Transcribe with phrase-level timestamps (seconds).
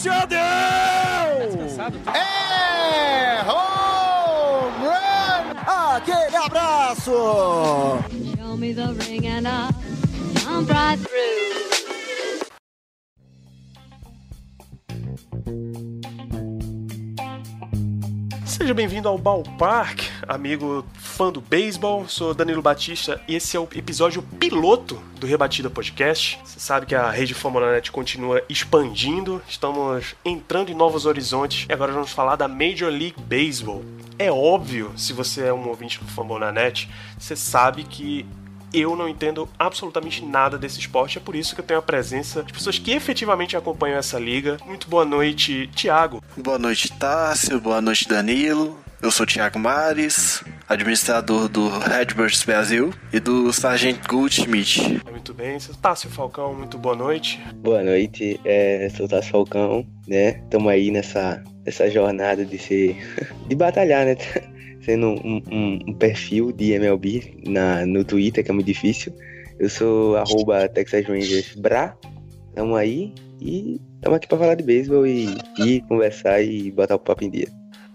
[0.00, 1.78] disse adeus!
[2.14, 5.94] É home run!
[5.94, 7.12] Aquele abraço!
[8.36, 9.74] Show me the ring and I'll
[10.40, 11.20] jump right through.
[18.46, 20.84] Seja bem-vindo ao Ballpark, amigo
[21.20, 22.08] fã do beisebol.
[22.08, 26.40] Sou Danilo Batista e esse é o episódio piloto do Rebatida Podcast.
[26.42, 31.92] Você sabe que a rede Famonanet continua expandindo, estamos entrando em novos horizontes e agora
[31.92, 33.84] vamos falar da Major League Baseball.
[34.18, 36.88] É óbvio, se você é um ouvinte do Famonanet,
[37.18, 38.24] você sabe que
[38.72, 42.42] eu não entendo absolutamente nada desse esporte, é por isso que eu tenho a presença
[42.42, 44.56] de pessoas que efetivamente acompanham essa liga.
[44.66, 46.22] Muito boa noite, Thiago.
[46.36, 47.60] Boa noite, Tássio.
[47.60, 48.78] Boa noite, Danilo.
[49.02, 55.00] Eu sou Thiago Mares, administrador do Redbirds Brasil e do Sargent Goldschmidt.
[55.10, 57.40] Muito bem, Tássio Falcão, muito boa noite.
[57.56, 60.42] Boa noite, é, sou Tassi Falcão, né?
[60.44, 62.94] Estamos aí nessa, nessa jornada de ser.
[63.48, 64.16] de batalhar, né?
[64.90, 69.14] Sendo um, um- um perfil de MLB na, no Twitter, que é muito difícil.
[69.56, 71.96] Eu sou arroba Texas Rangers Bra.
[72.56, 75.28] Tamo aí e estamos aqui para falar de beisebol e,
[75.64, 77.46] e conversar e botar o papo em dia.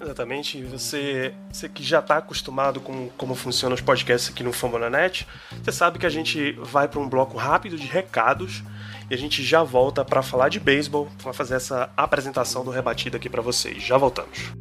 [0.02, 5.28] Exatamente, você, você que já está acostumado com como funcionam os podcasts aqui no Fambonanet,
[5.62, 8.64] você sabe que a gente vai para um bloco rápido de recados
[9.10, 13.18] e a gente já volta para falar de beisebol, para fazer essa apresentação do rebatido
[13.18, 13.84] aqui para vocês.
[13.84, 14.54] Já voltamos.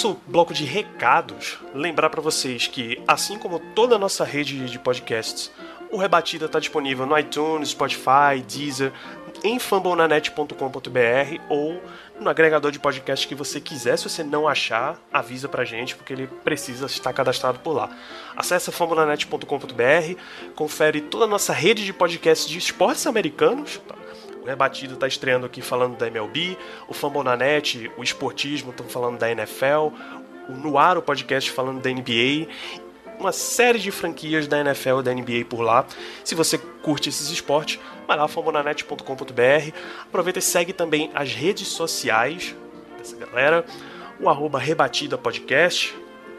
[0.00, 4.78] Nosso bloco de recados, lembrar para vocês que, assim como toda a nossa rede de
[4.78, 5.52] podcasts,
[5.90, 8.94] o Rebatida está disponível no iTunes, Spotify, Deezer,
[9.44, 11.82] em fambonanet.com.br ou
[12.18, 13.98] no agregador de podcast que você quiser.
[13.98, 17.94] Se você não achar, avisa pra gente, porque ele precisa estar cadastrado por lá.
[18.34, 20.20] Acesse fambonanet.com.br,
[20.54, 23.82] confere toda a nossa rede de podcasts de esportes americanos.
[23.86, 23.99] tá?
[24.42, 26.56] O Rebatido está estreando aqui falando da MLB,
[26.88, 29.92] o Fambonanet, o Esportismo, estão falando da NFL,
[30.48, 32.48] o Noir, o podcast falando da NBA,
[33.18, 35.84] uma série de franquias da NFL e da NBA por lá.
[36.24, 39.74] Se você curte esses esportes, vai lá, fambonanet.com.br.
[40.02, 42.56] Aproveita e segue também as redes sociais
[42.96, 43.64] dessa galera,
[44.18, 45.94] o arroba Rebatida Podcast,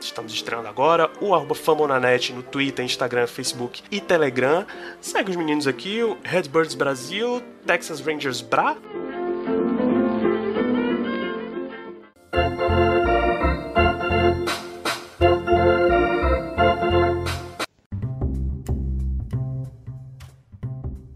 [0.05, 4.65] estamos estreando agora, o arroba Famonanet no Twitter, Instagram, Facebook e Telegram.
[4.99, 8.75] Segue os meninos aqui, o Redbirds Brasil, Texas Rangers Bra.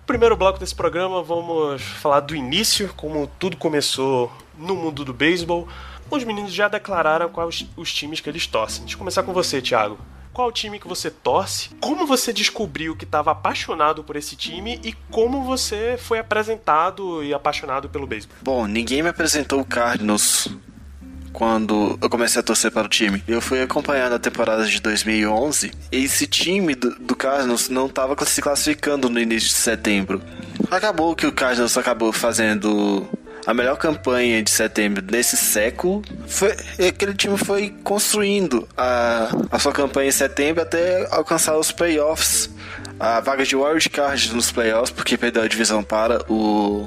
[0.06, 5.68] Primeiro bloco desse programa, vamos falar do início, como tudo começou no mundo do beisebol.
[6.10, 8.82] Os meninos já declararam quais os times que eles torcem.
[8.82, 9.98] Deixa eu começar com você, Thiago.
[10.32, 11.70] Qual time que você torce?
[11.80, 17.34] Como você descobriu que estava apaixonado por esse time e como você foi apresentado e
[17.34, 18.36] apaixonado pelo beisebol?
[18.44, 20.50] Bom, ninguém me apresentou o Cardinals
[21.32, 23.24] quando eu comecei a torcer para o time.
[23.28, 28.16] Eu fui acompanhando a temporada de 2011 e esse time do, do Cardinals não estava
[28.26, 30.22] se classificando no início de setembro.
[30.70, 33.08] Acabou que o Cardinals acabou fazendo
[33.46, 36.02] a melhor campanha de setembro desse século.
[36.28, 36.56] Foi,
[36.88, 42.50] aquele time foi construindo a, a sua campanha em setembro até alcançar os playoffs.
[43.00, 46.86] A vaga de wild card nos playoffs, porque perdeu a divisão para o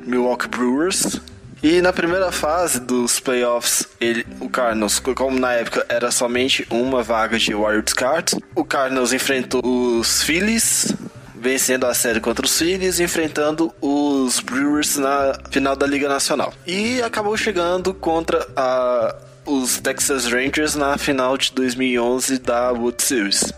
[0.00, 1.20] Milwaukee Brewers.
[1.62, 7.02] E na primeira fase dos playoffs, ele, o Cardinals, como na época era somente uma
[7.02, 10.94] vaga de wild card, o Cardinals enfrentou os Phillies,
[11.40, 16.52] vencendo a série contra os Phillies, enfrentando os Brewers na final da Liga Nacional.
[16.66, 23.52] E acabou chegando contra a, os Texas Rangers na final de 2011 da World Series.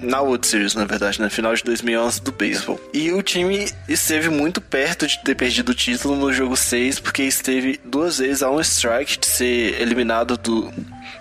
[0.00, 2.80] na World Series, na verdade, no final de 2011 do beisebol.
[2.94, 7.24] E o time esteve muito perto de ter perdido o título no jogo 6, porque
[7.24, 10.72] esteve duas vezes a um strike de ser eliminado do,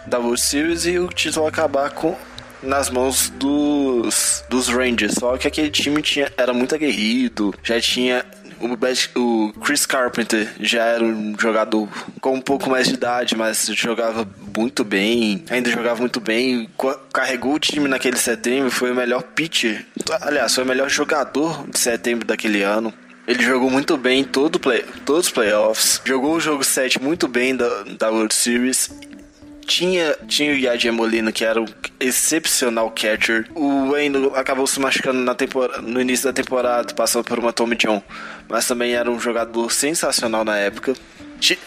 [0.06, 2.16] da World Series e o título acabar com
[2.62, 5.16] nas mãos dos, dos Rangers.
[5.16, 8.26] Só que aquele time tinha, era muito aguerrido, já tinha
[9.16, 11.88] o, Chris Carpenter já era um jogador
[12.20, 16.70] com um pouco mais de idade, mas jogava muito bem, ainda jogava muito bem,
[17.14, 19.86] carregou o time naquele setembro, foi o melhor pitcher,
[20.22, 22.94] aliás, foi o melhor jogador de setembro daquele ano.
[23.28, 27.56] Ele jogou muito bem todo play, todos os playoffs, jogou o jogo 7 muito bem
[27.56, 28.90] da, da World Series
[29.68, 31.66] tinha, tinha o Yadier Molina, que era um
[32.00, 33.46] excepcional catcher.
[33.54, 35.36] O Wayne acabou se machucando na
[35.84, 38.02] no início da temporada, passando por uma Tommy John.
[38.48, 40.96] Mas também era um jogador sensacional na época.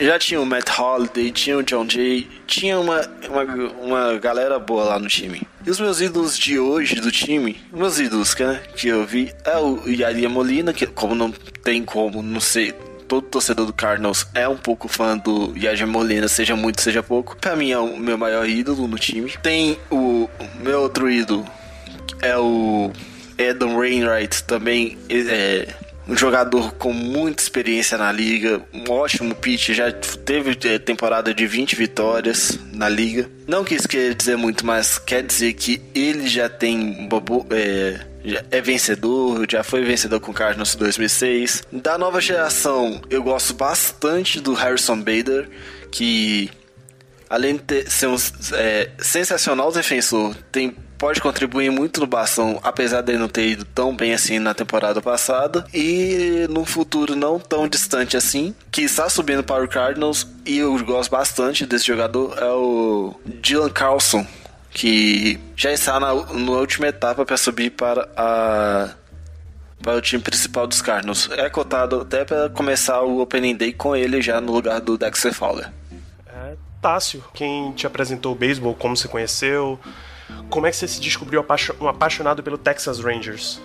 [0.01, 3.45] Já tinha o Matt Holiday, tinha o John Jay, tinha uma, uma,
[3.81, 5.43] uma galera boa lá no time.
[5.65, 9.57] E os meus ídolos de hoje do time, meus ídolos né, que eu vi, é
[9.59, 12.75] o Yadier Molina, que como não tem como não sei
[13.11, 17.37] todo torcedor do Cardinals é um pouco fã do Yadier Molina, seja muito, seja pouco.
[17.37, 19.33] Pra mim é o meu maior ídolo no time.
[19.43, 20.31] Tem o
[20.61, 21.45] meu outro ídolo,
[22.23, 22.93] é o
[23.37, 25.75] Adam Wainwright, também é
[26.07, 31.49] um jogador com muita experiência na liga, um ótimo pitch, já teve é, temporada de
[31.49, 33.29] 20 vitórias na liga.
[33.45, 37.09] Não que isso quer dizer muito, mas quer dizer que ele já tem
[37.51, 38.07] é,
[38.51, 41.63] é vencedor, já foi vencedor com o Cardinals 2006.
[41.73, 45.49] Da nova geração, eu gosto bastante do Harrison Bader,
[45.91, 46.51] que
[47.29, 48.17] além de ser um
[48.55, 53.97] é, sensacional defensor, tem pode contribuir muito no bastão, apesar dele não ter ido tão
[53.97, 55.65] bem assim na temporada passada.
[55.73, 60.27] E no futuro não tão distante assim, que está subindo para o Cardinals.
[60.45, 64.27] E eu gosto bastante desse jogador, é o Dylan Carlson,
[64.71, 68.95] que já está na, na última etapa para subir para a
[69.83, 71.31] para o time principal dos Cardinals.
[71.33, 75.33] É cotado até para começar o Opening Day com ele já no lugar do Dexter
[75.33, 75.73] Fowler.
[76.27, 79.81] É, Tássio, quem te apresentou o beisebol, como você conheceu,
[80.51, 81.45] como é que você se descobriu
[81.81, 83.61] um apaixonado pelo Texas Rangers?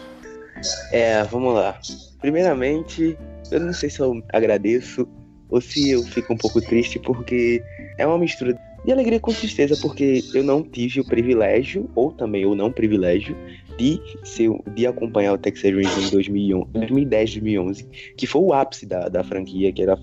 [0.91, 1.77] É, vamos lá.
[2.21, 3.17] Primeiramente,
[3.51, 5.07] eu não sei se eu agradeço
[5.49, 7.61] ou se eu fico um pouco triste porque
[7.97, 12.45] é uma mistura de alegria com tristeza, porque eu não tive o privilégio, ou também
[12.45, 13.35] o não privilégio,
[13.77, 18.85] de, ser, de acompanhar o Texas Rangers em 2011, 2010, 2011, que foi o ápice
[18.85, 19.97] da, da franquia, que era,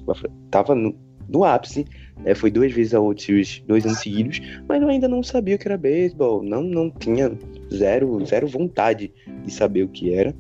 [0.51, 0.95] tava no,
[1.29, 1.87] no ápice,
[2.25, 2.35] né?
[2.35, 5.59] foi duas vezes a World Series, dois anos seguidos, mas eu ainda não sabia o
[5.59, 7.33] que era beisebol, não, não tinha
[7.73, 9.13] zero, zero vontade
[9.45, 10.35] de saber o que era.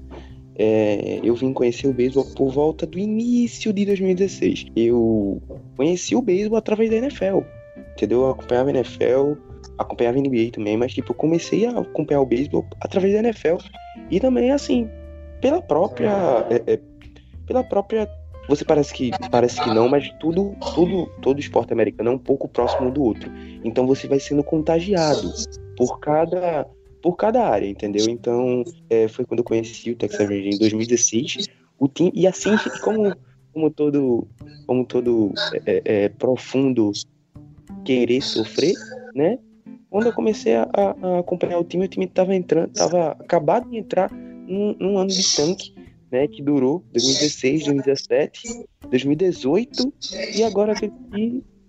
[0.54, 4.66] É, eu vim conhecer o beisebol por volta do início de 2016.
[4.76, 5.40] Eu
[5.76, 7.40] conheci o beisebol através da NFL
[7.92, 8.22] entendeu?
[8.22, 9.34] Eu acompanhava a NFL,
[9.78, 13.56] acompanhava a NBA também, mas tipo, eu comecei a acompanhar o beisebol através da NFL
[14.10, 14.88] e também assim,
[15.40, 16.80] pela própria é, é,
[17.46, 18.08] pela própria
[18.48, 22.48] você parece que parece que não, mas tudo tudo todo esporte americano é um pouco
[22.48, 23.30] próximo do outro.
[23.62, 25.32] Então você vai sendo contagiado
[25.76, 26.66] por cada
[27.00, 28.06] por cada área, entendeu?
[28.08, 31.48] Então é, foi quando eu conheci o Texas Rangers em 2016.
[31.78, 33.14] O time, e assim como
[33.52, 34.26] como todo
[34.66, 35.32] como todo
[35.66, 36.90] é, é, profundo
[37.84, 38.74] querer sofrer,
[39.14, 39.38] né?
[39.90, 43.76] Quando eu comecei a, a acompanhar o time, o time estava entrando, tava acabado de
[43.76, 45.74] entrar num, num, ano de tanque,
[46.10, 46.26] né?
[46.26, 49.92] Que durou 2016, 2017, 2018
[50.34, 50.90] e agora que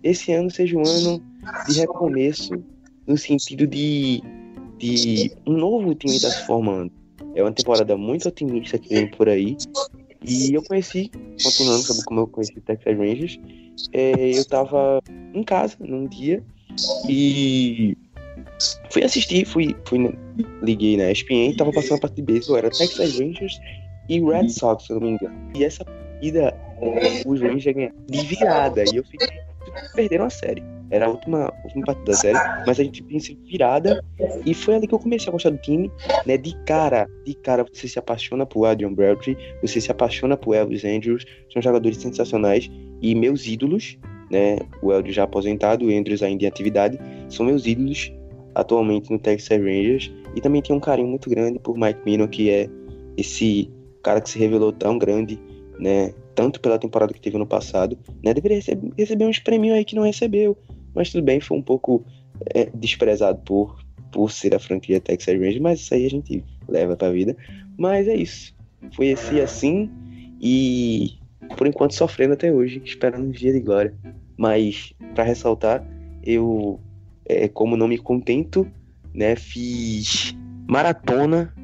[0.02, 1.22] esse ano seja um ano
[1.68, 2.54] de recomeço
[3.06, 4.22] no sentido de,
[4.78, 6.92] de um novo time está se formando.
[7.34, 9.56] É uma temporada muito otimista que vem por aí.
[10.26, 11.10] E eu conheci,
[11.42, 13.40] continuando sobre como eu conheci Texas Rangers,
[13.92, 15.00] é, eu tava
[15.34, 16.42] em casa num dia
[17.08, 17.96] e
[18.90, 20.16] fui assistir, fui, fui
[20.62, 23.60] liguei na ESPN e tava passando a partida de beisebol, era Texas Rangers
[24.08, 25.34] e Red Sox, se eu não me engano.
[25.54, 26.54] E essa partida,
[27.26, 29.40] os Rangers ganharam de virada e eu fiquei,
[29.94, 30.62] perderam a série.
[30.90, 34.04] Era a última, última partida da série, mas a gente em virada
[34.44, 35.90] e foi ali que eu comecei a gostar do time,
[36.26, 36.36] né?
[36.36, 40.84] De cara, de cara você se apaixona por Adrian Beltre, você se apaixona por Elvis
[40.84, 43.98] Andrews, são jogadores sensacionais e meus ídolos,
[44.30, 44.58] né?
[44.82, 46.98] O Elvis já aposentado, o Andrews ainda em atividade,
[47.28, 48.12] são meus ídolos
[48.54, 52.50] atualmente no Texas Rangers e também tenho um carinho muito grande por Mike Mino, que
[52.50, 52.68] é
[53.16, 53.70] esse
[54.02, 55.40] cara que se revelou tão grande,
[55.78, 56.12] né?
[56.34, 58.34] Tanto pela temporada que teve no passado, né?
[58.34, 60.56] Deveria receber, receber uns prêmios aí que não recebeu,
[60.94, 62.04] mas tudo bem, foi um pouco
[62.54, 63.78] é, desprezado por,
[64.10, 67.36] por ser a franquia Texas Rangers, mas isso aí a gente leva pra vida.
[67.76, 68.54] Mas é isso.
[68.92, 69.90] Foi esse assim
[70.40, 71.18] e
[71.56, 73.94] por enquanto sofrendo até hoje, esperando um dia de glória.
[74.36, 75.86] Mas, para ressaltar,
[76.22, 76.80] eu,
[77.24, 78.66] é, como não me contento,
[79.12, 80.34] né, fiz
[80.66, 81.54] maratona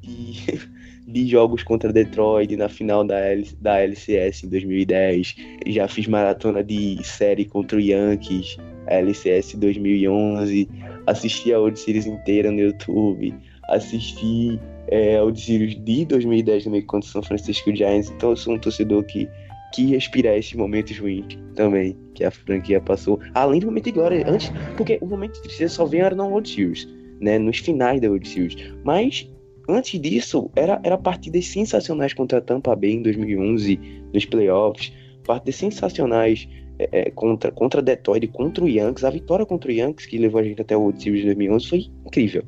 [0.00, 0.68] de,
[1.08, 5.36] de jogos contra Detroit na final da, L, da LCS em 2010.
[5.66, 10.68] Já fiz maratona de série contra o Yankees, LCS 2011.
[11.06, 13.34] Assisti a World Series inteira no YouTube.
[13.70, 18.10] Assisti é, a World Series de 2010 também contra o São Francisco Giants.
[18.10, 19.26] Então eu sou um torcedor que
[19.72, 23.20] que respirar esses momentos ruins também que a franquia passou.
[23.34, 26.26] Além do momento de glória, antes, porque o momento de tristeza só vem era no
[26.26, 26.88] World Series,
[27.20, 28.56] né, nos finais da World Series.
[28.82, 29.28] Mas
[29.68, 33.78] antes disso, era, era partidas sensacionais contra a Tampa Bay em 2011,
[34.12, 34.92] nos playoffs,
[35.24, 36.48] partidas sensacionais
[36.78, 39.04] é, é, contra, contra Detroit, contra o Yankees.
[39.04, 41.68] A vitória contra o Yankees, que levou a gente até o World Series de 2011,
[41.68, 42.44] foi incrível.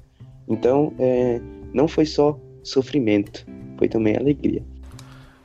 [0.49, 1.41] Então, é,
[1.75, 3.47] não foi só sofrimento,
[3.77, 4.63] foi também alegria.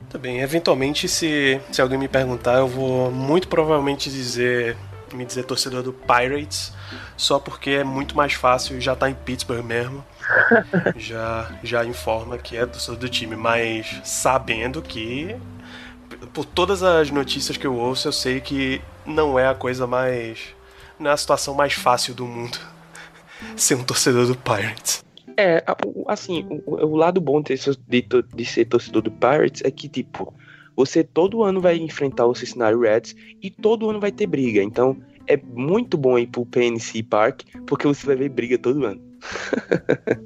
[0.08, 4.76] Tá bem, eventualmente se, se alguém me perguntar, eu vou muito provavelmente dizer
[5.14, 6.72] me dizer torcedor do Pirates,
[7.16, 10.04] só porque é muito mais fácil já tá em Pittsburgh mesmo.
[10.96, 15.36] já já informa que é torcedor do time, mas sabendo que
[16.32, 20.54] por todas as notícias que eu ouço, eu sei que não é a coisa mais
[20.98, 22.58] não é a situação mais fácil do mundo
[23.56, 25.04] ser um torcedor do Pirates.
[25.38, 25.62] É,
[26.08, 27.54] assim, o, o lado bom de,
[27.86, 30.32] de, de, ser torcedor do Pirates é que, tipo,
[30.74, 34.62] você todo ano vai enfrentar o Cincinnati Reds e todo ano vai ter briga.
[34.62, 39.00] Então, é muito bom ir pro PNC Park, porque você vai ver briga todo ano.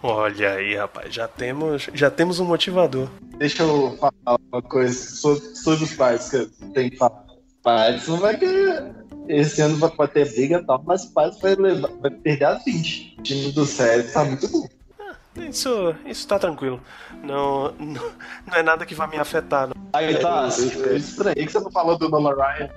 [0.00, 3.08] Olha aí, rapaz, já temos, já temos um motivador.
[3.36, 7.26] Deixa eu falar uma coisa sobre os pais que eu tenho que falar.
[7.62, 8.94] Pais não vai querer
[9.28, 12.54] esse ano vai ter briga e tal, mas o Paz vai, levar, vai perder a
[12.54, 13.16] 20.
[13.18, 14.66] O time do Célio tá muito bom.
[15.36, 16.80] Isso, isso tá tranquilo.
[17.22, 18.12] Não, não,
[18.46, 19.68] não é nada que vai me afetar.
[19.68, 19.74] Não.
[19.92, 20.48] Aí tá,
[20.88, 22.70] eu estranhei que você não falou do Nolan Ryan.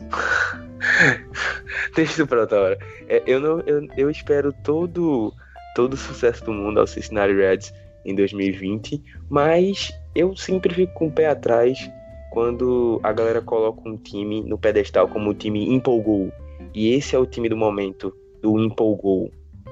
[1.98, 2.78] Isso pra outra hora.
[3.08, 5.32] É, eu, não, eu, eu espero todo,
[5.74, 7.72] todo o sucesso do mundo ao Cincinnati Reds
[8.04, 11.90] em 2020, mas eu sempre fico com o pé atrás
[12.30, 16.32] quando a galera coloca um time no pedestal como o time empolgou.
[16.74, 19.30] E esse é o time do momento, do empolgou.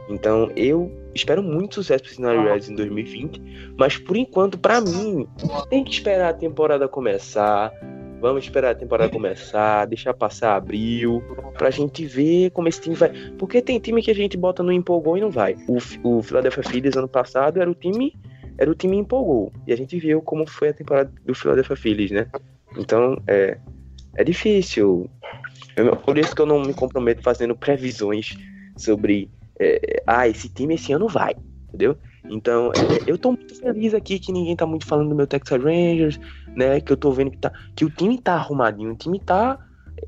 [0.09, 5.27] Então eu espero muito sucesso pro Cincinnati Reds em 2020, mas por enquanto, para mim,
[5.69, 7.73] tem que esperar a temporada começar.
[8.21, 11.23] Vamos esperar a temporada começar, deixar passar abril,
[11.57, 13.11] pra gente ver como esse time vai.
[13.39, 15.57] Porque tem time que a gente bota no empolgou e não vai.
[15.69, 18.15] O, o Philadelphia Phillies ano passado era o time
[18.59, 19.53] era o time empolgou.
[19.67, 22.27] E a gente viu como foi a temporada do Philadelphia Phillies, né?
[22.77, 23.57] Então, é,
[24.17, 25.09] é difícil.
[25.77, 28.37] Eu, por isso que eu não me comprometo fazendo previsões
[28.77, 29.31] sobre.
[29.61, 31.35] É, ah, esse time esse ano vai,
[31.69, 31.97] entendeu?
[32.29, 35.63] Então, é, eu tô muito feliz aqui que ninguém tá muito falando do meu Texas
[35.63, 36.19] Rangers,
[36.59, 36.81] né?
[36.81, 39.59] Que eu tô vendo que, tá, que o time tá arrumadinho, o time tá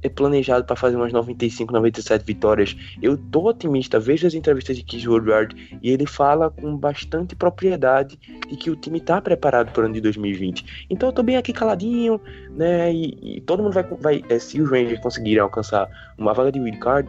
[0.02, 2.76] é planejado para fazer umas 95, 97 vitórias.
[3.02, 8.19] Eu tô otimista, vejo as entrevistas de Keith Woodward e ele fala com bastante propriedade
[8.49, 10.87] de que o time tá preparado para o ano de 2020.
[10.88, 12.92] Então eu tô bem aqui caladinho, né?
[12.92, 16.61] E, e todo mundo vai, vai é, se os Rangers conseguirem alcançar uma vaga de
[16.61, 17.09] wildcard,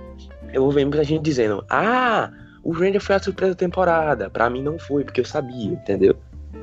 [0.54, 2.32] eu vou ver muita gente dizendo: "Ah,
[2.64, 4.30] o Ranger foi a surpresa da temporada".
[4.30, 6.16] Para mim não foi, porque eu sabia, entendeu?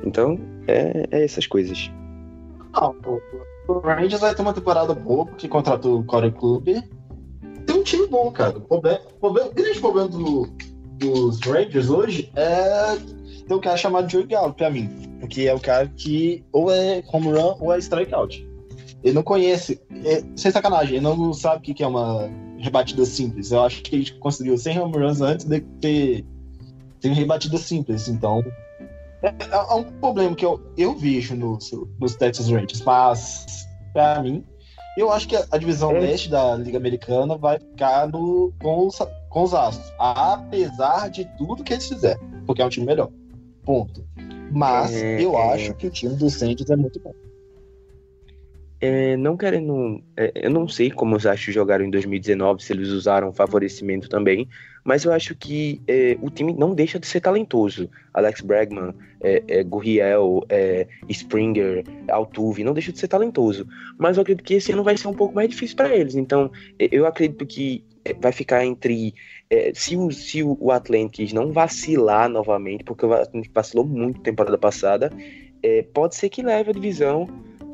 [0.03, 1.91] Então, é, é essas coisas.
[2.73, 2.95] Não,
[3.67, 6.65] o Rangers vai ter uma temporada boa, porque contratou o Corey Club.
[7.65, 8.57] Tem um time bom, cara.
[8.57, 10.47] O, problema, o, problema, grande problema do,
[10.97, 12.97] dos Rangers hoje é
[13.47, 14.89] ter um cara chamado Joey Gallo, pra mim.
[15.19, 18.47] Porque é o cara que ou é home run ou é strikeout.
[19.03, 23.51] Ele não conhece, é, sem sacanagem, ele não sabe o que é uma rebatida simples.
[23.51, 26.25] Eu acho que ele conseguiu 100 home runs antes de ter,
[26.99, 28.07] ter rebatida simples.
[28.07, 28.43] Então,
[29.21, 34.43] é, é, um problema que eu, eu vejo nos, nos Texas Rangers, mas para mim,
[34.97, 35.99] eu acho que a, a divisão é.
[35.99, 38.97] leste da Liga Americana vai ficar no, com, os,
[39.29, 43.09] com os Astros, apesar de tudo que eles fizerem, porque é um time melhor.
[43.63, 44.05] Ponto.
[44.51, 45.53] Mas é, eu é.
[45.53, 47.13] acho que o time dos Rangers é muito bom.
[48.81, 50.01] É, não querendo.
[50.15, 54.47] É, eu não sei como os Astros jogaram em 2019, se eles usaram favorecimento também,
[54.85, 57.89] mas eu acho que é, o time não deixa de ser talentoso.
[58.13, 63.67] Alex Bregman, é, é, Gurriel, é, Springer, Altuve, não deixa de ser talentoso.
[63.97, 66.15] Mas eu acredito que esse ano vai ser um pouco mais difícil para eles.
[66.15, 67.83] Então, é, eu acredito que
[68.21, 69.13] vai ficar entre.
[69.73, 75.11] se o, se o Atlantis não vacilar novamente, porque o Atlantis vacilou muito temporada passada,
[75.93, 77.27] pode ser que leve a divisão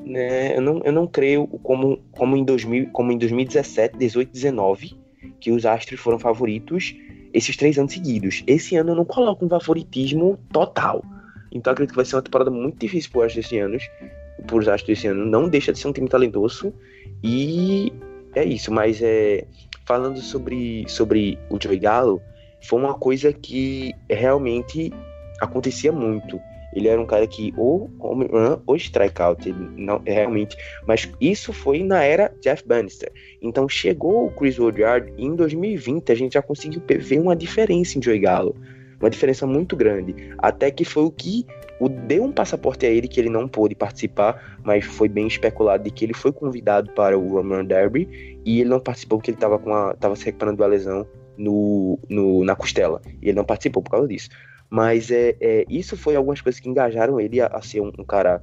[0.05, 4.97] né, eu, não, eu não creio como, como, em 2000, como em 2017, 18, 19,
[5.39, 6.95] que os Astros foram favoritos
[7.33, 8.43] esses três anos seguidos.
[8.45, 11.03] Esse ano eu não coloco um favoritismo total.
[11.51, 13.77] Então acredito que vai ser uma temporada muito difícil para os Astros esse ano.
[14.47, 15.25] Por os Astros esse ano.
[15.25, 16.73] Não deixa de ser um time talentoso.
[17.23, 17.91] E
[18.35, 18.71] é isso.
[18.71, 19.45] Mas é,
[19.85, 22.21] falando sobre, sobre o Joey Galo,
[22.61, 24.93] foi uma coisa que realmente
[25.41, 26.39] acontecia muito.
[26.75, 30.57] Ele era um cara que ou home run ou strikeout, não realmente.
[30.85, 33.11] Mas isso foi na era Jeff Bannister.
[33.41, 37.97] Então chegou o Chris Woodyard e em 2020 a gente já conseguiu ver uma diferença
[37.97, 38.55] em Joey Gallo,
[38.99, 40.13] uma diferença muito grande.
[40.37, 41.45] Até que foi o que
[41.79, 45.83] o deu um passaporte a ele que ele não pôde participar, mas foi bem especulado
[45.83, 49.37] de que ele foi convidado para o Roman Derby e ele não participou porque ele
[49.37, 51.05] estava com a, se recuperando da lesão
[51.37, 53.01] no, no, na costela.
[53.21, 54.29] E ele não participou por causa disso.
[54.69, 58.03] Mas é, é isso foi algumas coisas que engajaram ele a, a ser um, um,
[58.03, 58.41] cara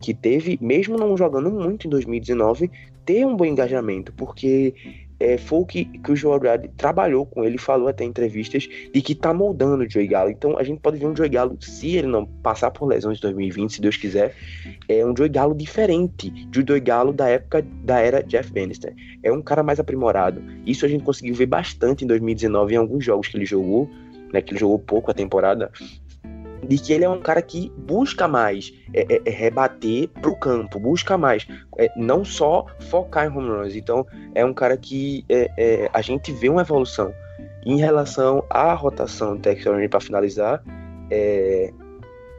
[0.00, 2.70] que teve, mesmo não jogando muito em 2019,
[3.04, 4.74] ter um bom engajamento, porque
[5.20, 8.66] é, foi o que, que o Joe Brad trabalhou com ele, falou até em entrevistas,
[8.66, 10.30] de que tá moldando o Joey Gallo.
[10.30, 13.22] Então a gente pode ver um Joey Gallo, se ele não passar por lesões de
[13.22, 14.34] 2020, se Deus quiser,
[14.88, 18.94] é um Joey Gallo diferente de Joey Gallo da época da era Jeff Bannister.
[19.22, 20.42] É um cara mais aprimorado.
[20.64, 23.90] Isso a gente conseguiu ver bastante em 2019 em alguns jogos que ele jogou,
[24.32, 25.70] né, que ele jogou pouco a temporada,
[26.66, 30.78] de que ele é um cara que busca mais é, é, é rebater pro campo,
[30.78, 31.46] busca mais,
[31.78, 33.74] é, não só focar em home runs.
[33.74, 37.12] Então, é um cara que é, é, a gente vê uma evolução.
[37.64, 40.62] Em relação à rotação do Texas para finalizar,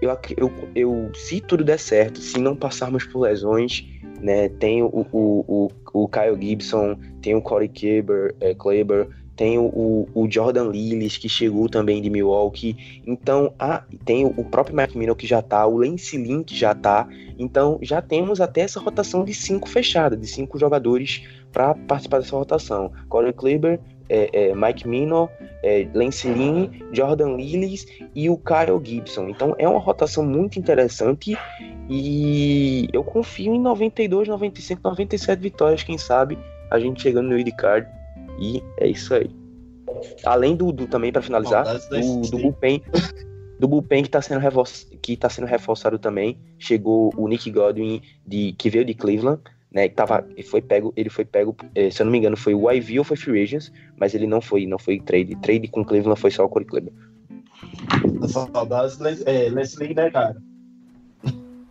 [0.02, 3.86] eu, eu, eu, se tudo der certo, se não passarmos por lesões,
[4.20, 9.10] né, tem o, o, o, o Kyle Gibson, tem o Corey Kleber, Kleber
[9.42, 13.02] tem o, o, Jordan Lillis, que chegou também de Milwaukee.
[13.08, 16.76] Então, ah, tem o, próprio Mike Mino que já tá, o Lance Lynn que já
[16.76, 17.08] tá.
[17.40, 22.36] Então, já temos até essa rotação de cinco fechada, de cinco jogadores para participar dessa
[22.36, 22.92] rotação.
[23.10, 25.28] Corey Kleber, é, é, Mike Mino,
[25.64, 29.28] é, Lance Lynn, Jordan Lillis e o Kyle Gibson.
[29.28, 31.36] Então, é uma rotação muito interessante
[31.90, 36.38] e eu confio em 92, 95, 97 vitórias, quem sabe
[36.70, 38.01] a gente chegando no Card
[38.42, 39.30] e é isso aí.
[40.26, 42.82] Além do, do também para finalizar, do, do bullpen,
[43.60, 44.42] do bullpen que está sendo
[45.02, 49.88] que tá sendo reforçado também, chegou o Nick Godwin de que veio de Cleveland, né,
[49.88, 52.54] que tava, ele foi pego, ele foi pego, eh, se eu não me engano, foi
[52.54, 55.36] o IV ou foi Free Agents, mas ele não foi, não foi trade.
[55.38, 56.92] Trade com Cleveland foi só o Corey Kleber.
[58.28, 60.36] Saudades é, Leslie, né, cara?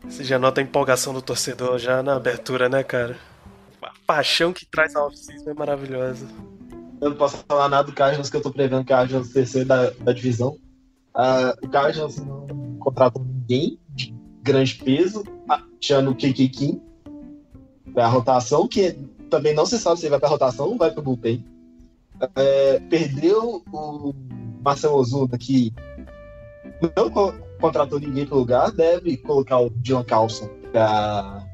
[0.05, 3.17] Você já nota a empolgação do torcedor já na abertura, né, cara?
[3.83, 6.27] A paixão que traz a off-season é maravilhosa.
[7.01, 10.13] Eu não posso falar nada do Cardinals, que eu tô prevendo Cardinals terceiro da, da
[10.13, 10.59] divisão.
[11.15, 12.47] Uh, o Cardinals não
[12.79, 15.25] contratou ninguém de grande peso,
[15.79, 16.83] tirando o KK Kim
[17.97, 18.93] a rotação, que
[19.29, 21.45] também não se sabe se ele vai pra rotação ou vai pro bullpen.
[22.23, 24.15] Uh, perdeu o
[24.63, 25.73] Marcelo Ozuna, que
[26.97, 31.47] não co contratou ninguém pro lugar, deve colocar o John Carlson pra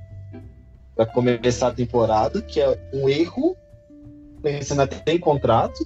[0.95, 3.55] para começar a temporada, que é um erro,
[4.47, 5.85] pensando até em contrato.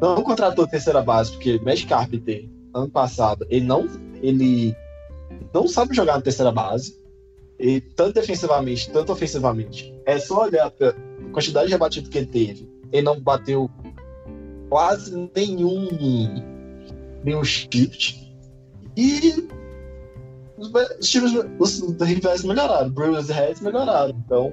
[0.00, 3.88] Não contratou terceira base, porque Mesh Carpenter, ano passado, ele não,
[4.22, 4.76] ele
[5.52, 7.00] não sabe jogar na terceira base,
[7.58, 9.94] e tanto defensivamente, tanto ofensivamente.
[10.04, 12.68] É só olhar a quantidade de rebatido que ele teve.
[12.92, 13.70] Ele não bateu
[14.68, 15.88] quase nenhum,
[17.24, 18.30] nenhum shift.
[18.94, 19.48] E
[20.58, 24.14] os, os times, os rivais melhoraram, Brewers e Reds melhoraram.
[24.26, 24.52] Então,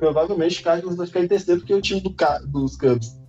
[0.00, 2.14] provavelmente o Cardinals vai ficar em terceiro porque o time do,
[2.46, 3.20] dos Cubs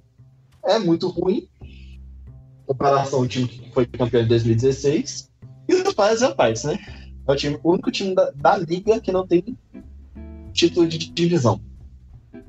[0.64, 5.30] é muito ruim em comparação ao time que foi campeão em 2016.
[5.68, 6.80] E os Pirates é o Pirates, né?
[7.28, 9.58] É o, time, o único time da, da liga que não tem
[10.54, 11.62] título de divisão.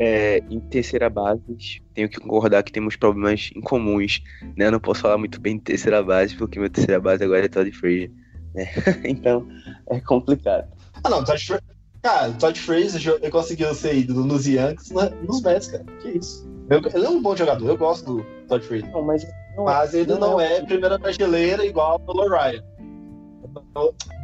[0.00, 4.22] É, em terceira base, tenho que concordar que temos problemas incomuns,
[4.56, 4.66] né?
[4.66, 7.48] Eu não posso falar muito bem de terceira base, porque minha terceira base agora é
[7.48, 8.08] Todd Frazier,
[8.54, 8.66] né?
[9.04, 9.46] então,
[9.88, 10.68] é complicado.
[11.04, 11.62] Ah, não, Todd Frazier...
[12.02, 15.84] Cara, Todd Frazier eu conseguiu ser ídolo nos Yankees, nos Mets, cara.
[16.00, 16.48] Que isso.
[16.70, 18.90] Eu, ele é um bom jogador, eu gosto do Todd Frazier.
[18.92, 22.62] Não, mas, não, mas ele não, não é, é primeira brasileira igual ao Ryan.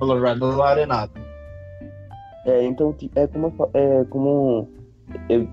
[0.00, 1.12] O não é nada.
[2.46, 4.68] É, então, é como, é como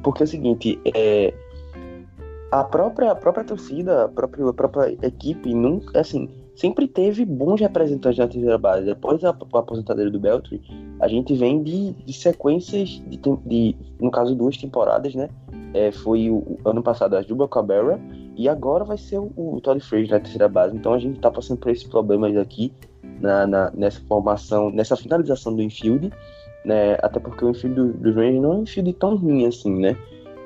[0.03, 1.33] porque é o seguinte, é,
[2.51, 7.59] a própria, a própria torcida, a própria, a própria equipe, nunca, assim, sempre teve bons
[7.59, 8.85] representantes na terceira base.
[8.85, 10.61] Depois da aposentadoria do Beltry,
[10.99, 15.29] a gente vem de, de sequências, de, de, no caso, duas temporadas, né?
[15.73, 17.99] É, foi o, o, ano passado a Juba Cabrera
[18.35, 20.75] e agora vai ser o, o Todd Frazier na terceira base.
[20.75, 22.73] Então a gente tá passando por esses problemas aqui
[23.21, 26.11] na, na, nessa formação, nessa finalização do infield
[26.63, 26.97] né?
[27.01, 29.95] Até porque o infield do, Rangers não é um infield tão ruim assim, né?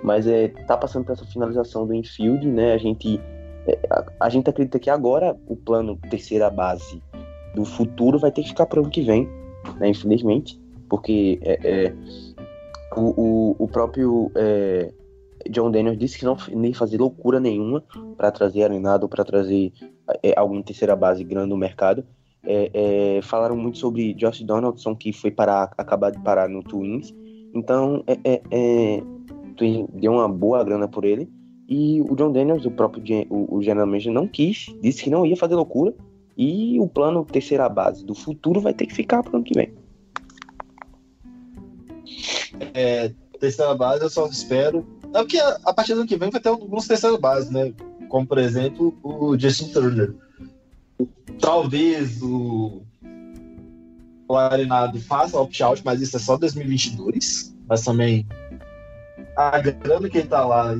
[0.03, 2.73] Mas é, tá passando por essa finalização do infield, né?
[2.73, 3.19] A gente,
[4.19, 7.01] a, gente acredita que agora o plano terceira base
[7.55, 9.27] do futuro vai ter que ficar para o ano que vem,
[9.79, 9.89] né?
[9.89, 11.93] Infelizmente, porque é, é
[12.95, 14.91] o, o, o, próprio é,
[15.49, 17.83] John Daniels disse que não nem fazer loucura nenhuma
[18.17, 19.73] para trazer Arenado, para trazer
[20.21, 22.05] é, alguma terceira base grande no mercado.
[22.43, 27.13] É, é, falaram muito sobre Josh Donaldson, que foi parar, acabar de parar no Twins.
[27.53, 29.01] Então, é, é
[29.93, 31.29] deu uma boa grana por ele.
[31.67, 35.25] E o John Daniels, o próprio o, o general manager, não quis, disse que não
[35.25, 35.93] ia fazer loucura.
[36.37, 39.53] E o plano terceira base do futuro vai ter que ficar para o ano que
[39.53, 39.73] vem.
[42.73, 44.85] É, terceira base eu só espero.
[45.13, 47.73] É porque a, a partir do ano que vem vai ter alguns terceiros bases, né?
[48.09, 50.13] Como por exemplo o Justin Turner.
[51.39, 52.81] Talvez o,
[54.27, 57.55] o Arenado faça opt-out, mas isso é só 2022.
[57.67, 58.27] Mas também
[59.35, 60.75] a grana que ele tá lá,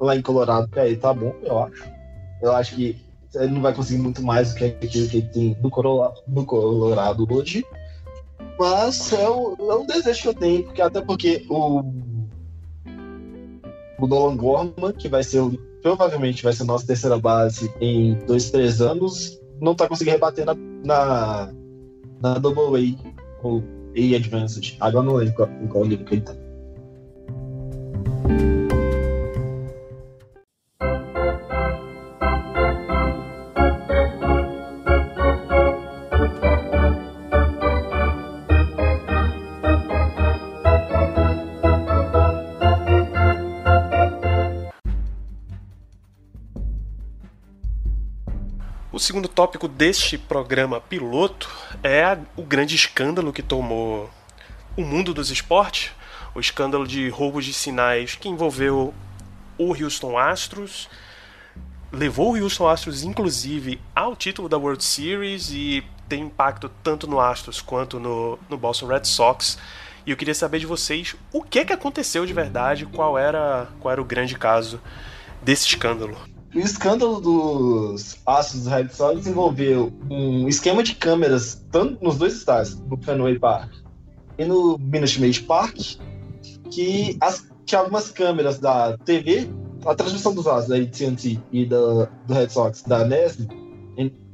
[0.00, 1.84] lá em Colorado, ele tá bom, eu acho.
[2.42, 2.96] Eu acho que
[3.34, 6.44] ele não vai conseguir muito mais do que aquilo que ele tem no Colorado, no
[6.44, 7.64] Colorado hoje.
[8.58, 11.80] Mas é um, é um desejo que eu tenho, porque até porque o,
[13.98, 15.42] o Nolan Gorman, que vai ser
[15.82, 20.54] provavelmente vai ser nossa terceira base em dois, três anos, não tá conseguindo rebater na,
[20.84, 21.52] na,
[22.20, 23.62] na Double A ou
[23.94, 24.76] A Advanced.
[24.80, 26.34] Agora não lembro qual, qual nível que ele tá.
[48.98, 51.50] Segundo tópico deste programa piloto
[51.82, 54.08] é o grande escândalo que tomou
[54.76, 55.92] o mundo dos esportes,
[56.34, 58.94] o escândalo de roubos de sinais que envolveu
[59.58, 60.88] o Houston Astros,
[61.90, 67.20] levou o Houston Astros inclusive ao título da World Series e tem impacto tanto no
[67.20, 69.58] Astros quanto no, no Boston Red Sox.
[70.06, 73.90] E eu queria saber de vocês o que, que aconteceu de verdade, qual era, qual
[73.90, 74.80] era o grande caso
[75.42, 76.35] desse escândalo.
[76.56, 82.34] O escândalo dos Astros do Red Sox envolveu um esquema de câmeras tanto nos dois
[82.34, 83.70] estádios, no Fenway Park
[84.38, 85.76] e no Minute Maid Park,
[86.70, 89.50] que, as, que algumas câmeras da TV,
[89.84, 93.48] a transmissão dos Astros da AT&T e da, do Red Sox da NESN,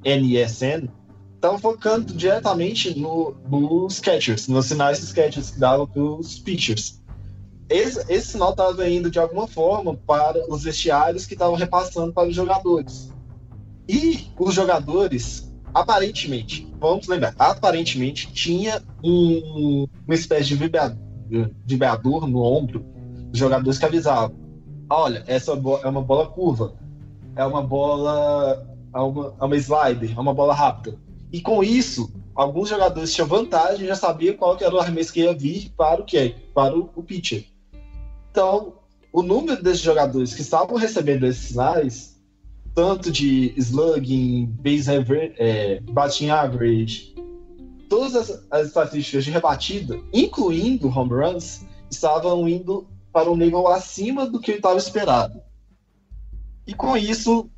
[0.04, 0.88] NESN,
[1.34, 7.01] estavam focando diretamente no, nos catchers, nos sinais dos catchers que davam para os pitchers
[7.74, 12.28] esse, esse sinal estava indo de alguma forma para os vestiários que estavam repassando para
[12.28, 13.10] os jogadores.
[13.88, 20.98] E os jogadores, aparentemente, vamos lembrar, aparentemente tinha um, uma espécie de vibrador,
[21.66, 22.84] vibrador no ombro
[23.30, 24.36] dos jogadores que avisavam:
[24.88, 26.74] olha, essa é uma bola curva,
[27.36, 30.98] é uma bola, é uma, é uma slider, é uma bola rápida.
[31.32, 35.34] E com isso, alguns jogadores tinham vantagem, já sabiam qual era o arremesso que ia
[35.34, 36.34] vir para o que?
[36.54, 37.51] Para o, o pitcher.
[38.32, 38.78] Então,
[39.12, 42.18] o número desses jogadores que estavam recebendo esses sinais,
[42.74, 47.14] tanto de slugging, base average, é, batting average,
[47.90, 54.24] todas as, as, estatísticas de rebatida, incluindo home runs, estavam indo para um nível acima
[54.24, 55.38] do que estava esperado.
[56.66, 57.50] E com isso,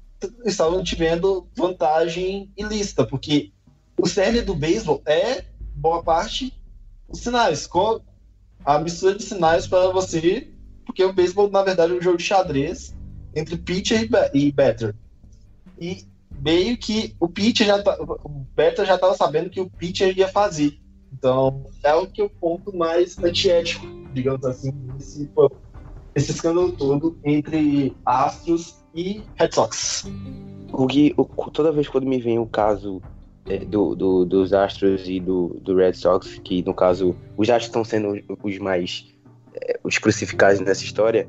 [0.45, 3.53] estavam tivendo vantagem ilícita, porque
[3.97, 5.45] o cerne do beisebol é,
[5.77, 6.53] boa parte,
[7.09, 7.69] os sinais,
[8.65, 10.53] a mistura de sinais para você
[10.85, 12.95] porque o beisebol, na verdade, é um jogo de xadrez
[13.35, 14.95] entre pitcher e batter.
[15.81, 16.05] E
[16.41, 20.29] meio que o pitcher já tá, o batter já estava sabendo que o pitcher ia
[20.29, 20.79] fazer.
[21.13, 25.31] Então, é o que o ponto mais antiético, digamos assim, esse,
[26.15, 30.05] esse escândalo todo entre Astros e Red Sox.
[30.73, 33.01] O o, toda vez quando me vem o caso
[33.47, 37.67] é, do, do, dos Astros e do, do Red Sox, que no caso os Astros
[37.67, 39.14] estão sendo os mais é,
[39.83, 41.29] os crucificados nessa história,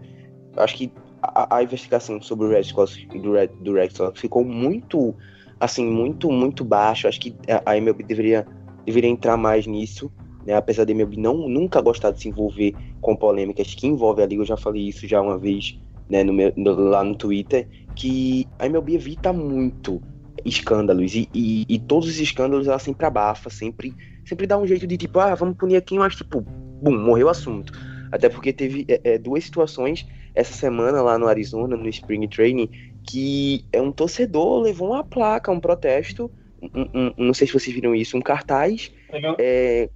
[0.57, 4.43] acho que a, a, investigação sobre o Red Sox do Red, do Red Sox ficou
[4.43, 5.15] muito,
[5.59, 7.07] assim, muito, muito baixo.
[7.07, 7.35] Acho que
[7.65, 8.45] a, MLB deveria,
[8.85, 10.11] deveria entrar mais nisso,
[10.45, 10.53] né?
[10.53, 14.27] Apesar de a MLB não, nunca gostar de se envolver com polêmicas que envolvem a
[14.27, 17.67] liga, eu já falei isso já uma vez, né, no meu, no, lá no Twitter,
[17.95, 20.01] que a MLB evita muito
[20.43, 24.85] escândalos e, e, e, todos os escândalos ela sempre abafa, sempre, sempre dá um jeito
[24.85, 27.73] de tipo, ah, vamos punir aqui, mas tipo, bum, morreu o assunto.
[28.15, 32.69] Até porque teve é, é, duas situações essa semana lá no Arizona, no Spring Training,
[33.04, 37.75] que é um torcedor levou uma placa, um protesto, um, um, não sei se vocês
[37.75, 38.91] viram isso, um cartaz
[39.38, 39.89] é,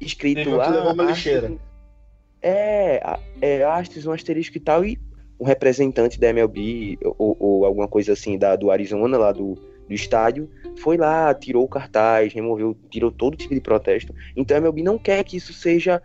[0.00, 0.70] escrito lá.
[2.40, 3.02] É,
[3.42, 4.98] é, Astros, um asterisco e tal, e
[5.38, 9.94] um representante da MLB ou, ou alguma coisa assim da, do Arizona, lá do, do
[9.94, 14.14] estádio, foi lá, tirou o cartaz, removeu, tirou todo tipo de protesto.
[14.34, 16.02] Então a MLB não quer que isso seja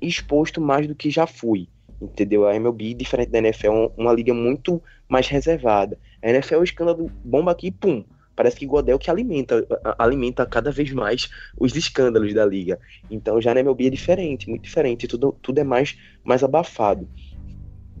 [0.00, 1.68] exposto mais do que já fui.
[2.00, 2.46] entendeu?
[2.46, 5.98] A MLB, diferente da NFL, é uma liga muito mais reservada.
[6.22, 8.04] A NFL é o escândalo bomba aqui, pum.
[8.34, 9.66] Parece que Godel que alimenta,
[9.98, 12.78] alimenta cada vez mais os escândalos da liga.
[13.10, 17.08] Então já na MLB é diferente, muito diferente, tudo, tudo é mais, mais abafado.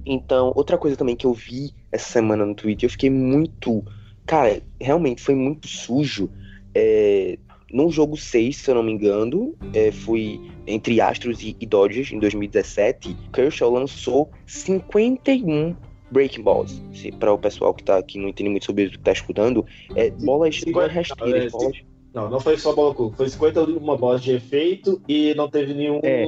[0.04, 3.84] Então, outra coisa também que eu vi essa semana no Twitter, eu fiquei muito.
[4.24, 6.30] Cara, realmente foi muito sujo.
[6.72, 7.38] É,
[7.72, 12.12] no jogo 6, se eu não me engano, é, foi entre Astros e, e Dodgers
[12.12, 13.16] em 2017.
[13.32, 15.74] Kershaw lançou 51
[16.10, 16.80] breaking balls.
[17.18, 20.10] Para o pessoal que tá aqui não entende muito sobre isso que tá escutando, é
[20.10, 21.44] bolas, 50, bolas rasteiras.
[21.44, 21.76] É, bolas...
[22.14, 26.00] Não, não foi só bola curva, foi 51 bolas de efeito e não teve nenhum
[26.02, 26.24] é.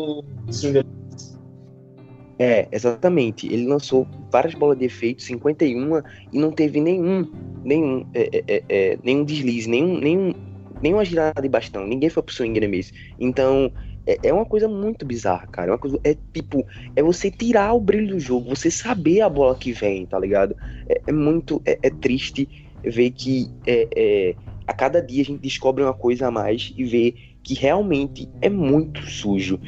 [2.39, 3.47] É, exatamente.
[3.47, 7.29] Ele lançou várias bolas de efeito, 51, e não teve nenhum,
[7.65, 10.35] nenhum, é, é, é, é, nenhum deslize, nenhum, nenhum,
[10.83, 11.87] nenhuma girada de bastão.
[11.87, 12.97] Ninguém foi pro swing mesmo.
[13.19, 13.73] Então,
[14.09, 15.69] é, é uma coisa muito bizarra, cara.
[15.69, 16.65] É, uma coisa, é tipo,
[16.97, 20.57] é você tirar o brilho do jogo, você saber a bola que vem, tá ligado?
[20.89, 22.49] É, é muito, é, é, triste
[22.83, 24.35] ver que é,
[24.67, 28.49] a cada dia a gente descobre uma coisa a mais e vê que realmente é
[28.49, 29.61] muito sujo.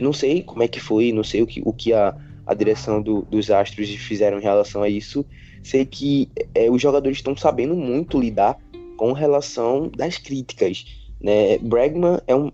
[0.00, 2.14] Não sei como é que foi, não sei o que, o que a,
[2.46, 5.26] a direção do, dos Astros fizeram em relação a isso.
[5.62, 8.56] Sei que é, os jogadores estão sabendo muito lidar
[8.98, 10.84] com relação das críticas.
[11.18, 11.56] Né?
[11.58, 12.52] Bregman é um,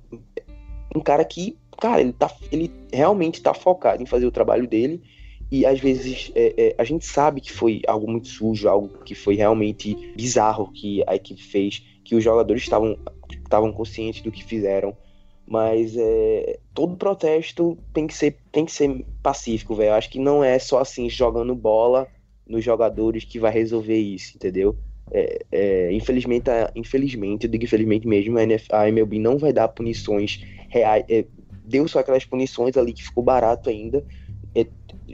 [0.95, 5.03] um cara que, cara, ele, tá, ele realmente está focado em fazer o trabalho dele.
[5.51, 9.15] E às vezes é, é, a gente sabe que foi algo muito sujo, algo que
[9.15, 12.99] foi realmente bizarro que a equipe fez, que os jogadores estavam
[13.43, 14.97] estavam conscientes do que fizeram.
[15.47, 19.95] Mas é, todo protesto tem que ser, tem que ser pacífico, velho.
[19.95, 22.09] Acho que não é só assim jogando bola
[22.47, 24.77] nos jogadores que vai resolver isso, entendeu?
[25.17, 30.45] É, é, infelizmente, infelizmente, eu digo infelizmente mesmo, a, a MLB não vai dar punições
[30.69, 31.05] reais.
[31.09, 31.25] É,
[31.65, 34.05] deu só aquelas punições ali que ficou barato ainda.
[34.53, 34.67] É,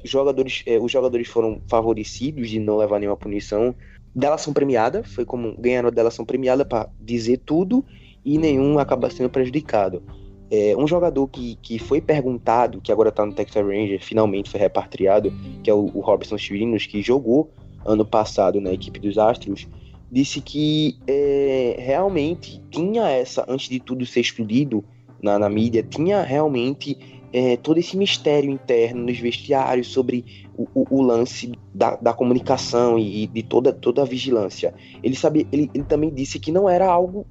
[0.03, 3.75] jogadores, é, os jogadores foram favorecidos de não levar nenhuma punição.
[4.15, 7.85] Delação premiada, foi como ganharam delação premiada para dizer tudo
[8.25, 10.03] e nenhum acaba sendo prejudicado.
[10.51, 14.59] É, um jogador que, que foi perguntado, que agora está no Texas Ranger, finalmente foi
[14.59, 15.31] repatriado,
[15.63, 17.53] que é o, o Robson Chirinos, que jogou
[17.85, 19.69] ano passado na equipe dos Astros,
[20.11, 24.85] disse que é, realmente tinha essa, antes de tudo ser explodido
[25.23, 26.99] na, na mídia, tinha realmente
[27.33, 32.99] é, todo esse mistério interno nos vestiários sobre o, o, o lance da, da, comunicação
[32.99, 34.75] e, de toda, toda a vigilância.
[35.03, 37.27] Ele, sabia, ele, ele também disse que não era algo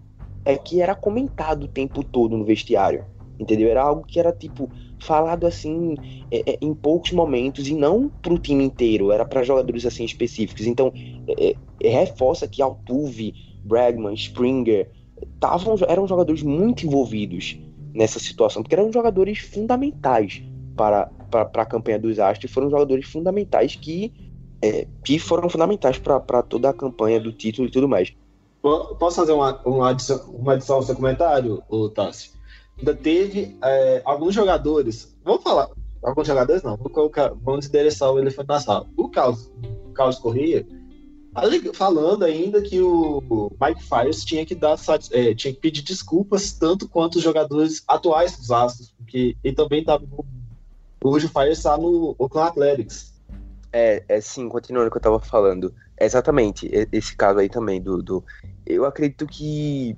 [0.46, 3.06] é que era comentado o tempo todo no vestiário,
[3.38, 3.70] entendeu?
[3.70, 5.96] Era algo que era tipo falado assim
[6.32, 10.04] é, é, em poucos momentos e não para o time inteiro, era para jogadores assim
[10.04, 10.66] específicos.
[10.66, 10.92] Então
[11.28, 13.34] é, é reforça que Altuve,
[13.64, 14.90] Bregman, Springer
[15.40, 17.58] tavam, eram jogadores muito envolvidos
[17.94, 20.44] nessa situação, porque eram jogadores fundamentais
[20.76, 24.14] para, para, para a campanha dos Astros, foram jogadores fundamentais que,
[24.62, 28.14] é, que foram fundamentais para toda a campanha do título e tudo mais.
[28.62, 31.64] Posso fazer uma, uma, adição, uma adição ao seu comentário,
[31.96, 32.32] Tassi?
[32.80, 35.16] Ainda teve é, alguns jogadores.
[35.24, 35.70] Vamos falar.
[36.02, 36.78] Alguns jogadores não.
[36.78, 38.88] Vou colocar, vamos endereçar o elefante na sala.
[38.96, 39.52] O Carlos,
[39.86, 40.66] o Carlos Corrêa,
[41.74, 44.78] falando ainda que o Mike Fires tinha que dar
[45.12, 49.82] é, tinha que pedir desculpas tanto quanto os jogadores atuais dos Astros, porque ele também
[49.82, 50.04] estava
[51.04, 53.14] hoje o Fires está no Oakland Athletics.
[53.72, 55.74] É, é sim, continuando o que eu estava falando.
[56.00, 58.24] Exatamente, esse caso aí também do, do...
[58.66, 59.98] eu acredito que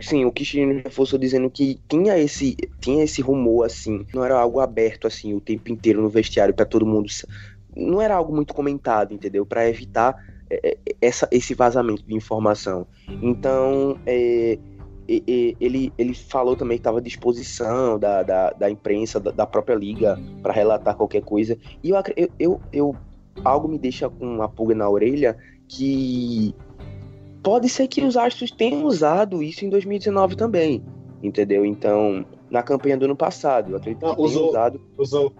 [0.00, 4.60] sim, o Kishino reforçou dizendo que tinha esse tinha esse rumor assim, não era algo
[4.60, 7.08] aberto assim o tempo inteiro no vestiário para todo mundo,
[7.76, 9.46] não era algo muito comentado, entendeu?
[9.46, 10.16] Para evitar
[10.50, 12.86] é, é, essa, esse vazamento de informação.
[13.22, 14.58] Então, é,
[15.06, 19.74] ele, ele falou também que estava à disposição da, da, da imprensa, da, da própria
[19.74, 21.56] liga, para relatar qualquer coisa.
[21.82, 22.96] E eu, eu, eu,
[23.44, 25.36] algo me deixa com uma pulga na orelha
[25.68, 26.54] que
[27.42, 30.82] pode ser que os Astros tenham usado isso em 2019 também,
[31.22, 31.64] entendeu?
[31.64, 34.80] Então, na campanha do ano passado, eu acredito Não, que usou, usado.
[34.98, 35.32] Usou,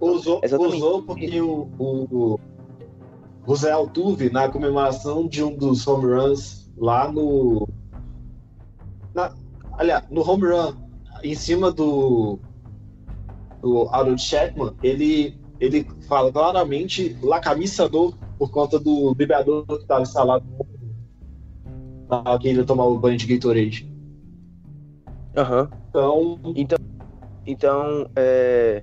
[0.00, 2.40] usou, usou porque o, o,
[3.46, 7.68] o Zé Altuve, na comemoração de um dos home runs lá no.
[9.14, 9.34] Na,
[9.72, 10.74] aliás, no home run,
[11.22, 12.38] em cima do,
[13.60, 19.74] do Harold Chapman, ele ele fala claramente La Camisa do por conta do bebeador que
[19.74, 20.42] estava instalado
[22.10, 23.88] na que ele tomar o banho de Gatorade.
[25.36, 25.68] Aham.
[25.94, 26.52] Uhum.
[26.54, 26.78] Então, então,
[27.46, 28.82] então é,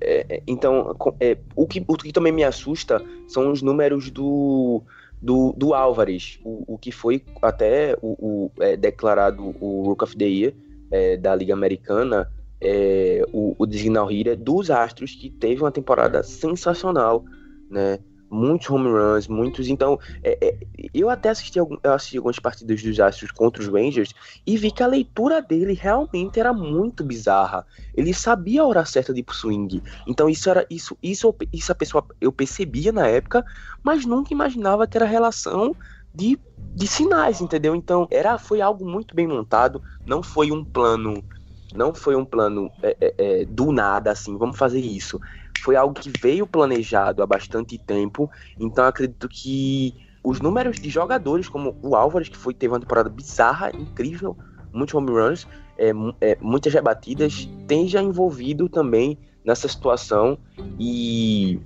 [0.00, 4.82] é, é, então é, o, que, o que também me assusta são os números do,
[5.22, 10.16] do, do Álvares, o, o que foi até o, o é, declarado o Rook of
[10.16, 10.54] the Year
[10.90, 12.28] é, da Liga Americana
[12.60, 17.24] é, o, o Designal Hitter dos Astros, que teve uma temporada sensacional,
[17.70, 17.98] né?
[18.30, 19.68] Muitos home runs, muitos.
[19.68, 20.56] Então, é, é,
[20.94, 24.14] eu até assisti, algum, eu assisti algumas partidas dos Astros contra os Rangers
[24.46, 27.66] e vi que a leitura dele realmente era muito bizarra.
[27.94, 29.82] Ele sabia a hora certa de ir pro swing.
[30.06, 33.44] Então, isso era isso, isso, isso a pessoa eu percebia na época,
[33.82, 35.74] mas nunca imaginava que era relação
[36.14, 36.38] de,
[36.74, 37.74] de sinais, entendeu?
[37.74, 41.24] Então, era, foi algo muito bem montado, não foi um plano
[41.72, 45.20] não foi um plano é, é, é, do nada, assim, vamos fazer isso.
[45.62, 51.48] Foi algo que veio planejado há bastante tempo, então acredito que os números de jogadores,
[51.48, 54.36] como o Álvares, que foi, teve uma temporada bizarra, incrível,
[54.72, 55.46] muitos home runs,
[55.78, 60.38] é, é, muitas rebatidas, tem já envolvido também nessa situação.
[60.78, 61.58] E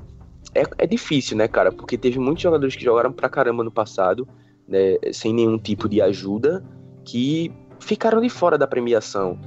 [0.54, 1.72] é, é difícil, né, cara?
[1.72, 4.26] Porque teve muitos jogadores que jogaram pra caramba no passado,
[4.68, 6.64] né, sem nenhum tipo de ajuda,
[7.04, 9.38] que ficaram de fora da premiação.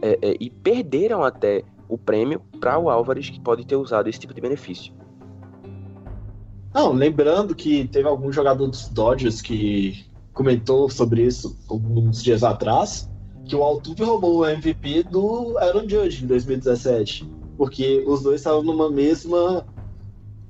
[0.00, 4.18] É, é, e perderam até o prêmio para o Álvares, que pode ter usado esse
[4.18, 4.92] tipo de benefício.
[6.72, 13.08] Não, lembrando que teve algum jogador dos Dodgers que comentou sobre isso alguns dias atrás,
[13.46, 18.62] que o Altuve roubou o MVP do Aaron Judge em 2017, porque os dois estavam
[18.62, 19.64] numa mesma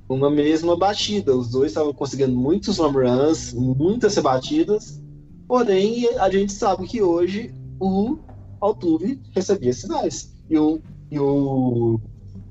[0.07, 5.01] uma mesma batida, os dois estavam conseguindo muitos home runs, muitas rebatidas,
[5.47, 8.17] porém a gente sabe que hoje o
[8.61, 10.35] Altuve recebia sinais.
[10.47, 10.79] E o,
[11.11, 11.99] e o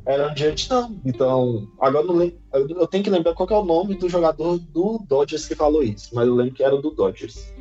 [0.07, 1.01] Aaron Judge não.
[1.05, 4.99] Então, agora não lembro, eu tenho que lembrar qual é o nome do jogador do
[5.09, 7.53] Dodgers que falou isso, mas eu lembro que era do Dodgers.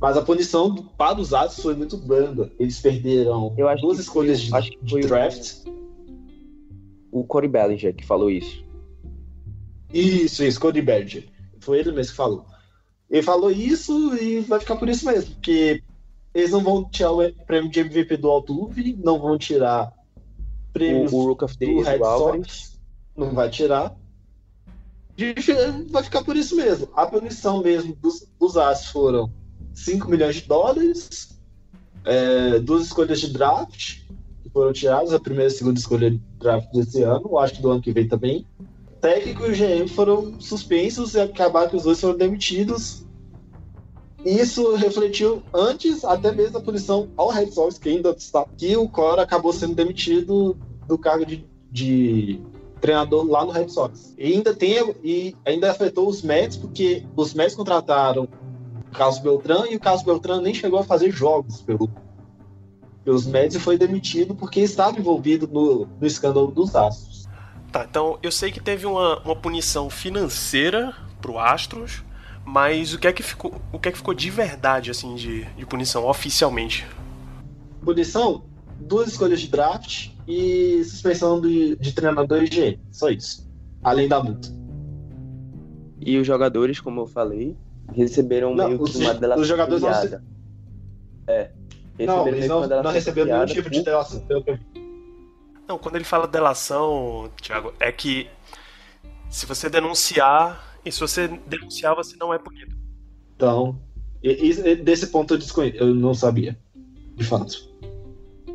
[0.00, 2.52] Mas a punição do, para os Astros foi muito branda.
[2.58, 4.50] Eles perderam duas escolhas de,
[4.82, 5.66] de draft.
[7.10, 8.62] O, o Corey Bellinger que falou isso.
[9.92, 11.24] Isso, isso, Corey Bellinger.
[11.60, 12.44] Foi ele mesmo que falou.
[13.08, 15.82] Ele falou isso e vai ficar por isso mesmo, porque
[16.34, 19.92] eles não vão tirar o prêmio de MVP do Altuve, não vão tirar
[20.72, 22.78] prêmios o, o Rook of do Red Sox,
[23.16, 23.96] não vai tirar.
[25.90, 26.88] Vai ficar por isso mesmo.
[26.96, 29.30] A punição mesmo dos, dos As foram
[29.72, 31.38] 5 milhões de dólares,
[32.04, 34.00] é, duas escolhas de draft
[34.42, 37.62] que foram tiradas, a primeira e a segunda escolha de draft desse ano, acho que
[37.62, 38.44] do ano que vem também.
[39.00, 43.03] Técnico e o GM foram suspensos e acabaram que os dois foram demitidos
[44.24, 48.88] isso refletiu antes até mesmo da punição ao Red Sox, que ainda está que o
[48.88, 50.56] Cora acabou sendo demitido
[50.86, 52.40] do cargo de, de
[52.80, 54.14] treinador lá no Red Sox.
[54.16, 59.66] E ainda tem e ainda afetou os Mets porque os Mets contrataram o Carlos Beltrán
[59.70, 61.90] e o Carlos Beltrán nem chegou a fazer jogos pelo
[63.04, 67.28] pelos Mets e foi demitido porque estava envolvido no, no escândalo dos Astros.
[67.70, 72.02] Tá, então eu sei que teve uma, uma punição financeira pro Astros,
[72.44, 75.44] mas o que é que ficou, o que é que ficou de verdade assim de,
[75.44, 76.86] de punição oficialmente?
[77.82, 78.44] Punição,
[78.78, 82.78] duas escolhas de draft e suspensão de, de treinador e GM.
[82.90, 83.48] Só isso.
[83.82, 84.48] Além da multa.
[86.00, 87.56] E os jogadores, como eu falei,
[87.92, 90.18] receberam não, meio os, que uma delação Os jogadores não se...
[91.26, 91.50] É.
[91.98, 94.22] Não, eles não, não receberam nenhum tipo de delação.
[95.66, 98.28] Não, quando ele fala delação, Thiago, é que
[99.30, 102.76] se você denunciar e se você denunciar, você não é punido.
[103.36, 103.80] Então,
[104.82, 105.74] desse ponto eu, desconhe...
[105.76, 106.58] eu não sabia,
[107.14, 107.68] de fato.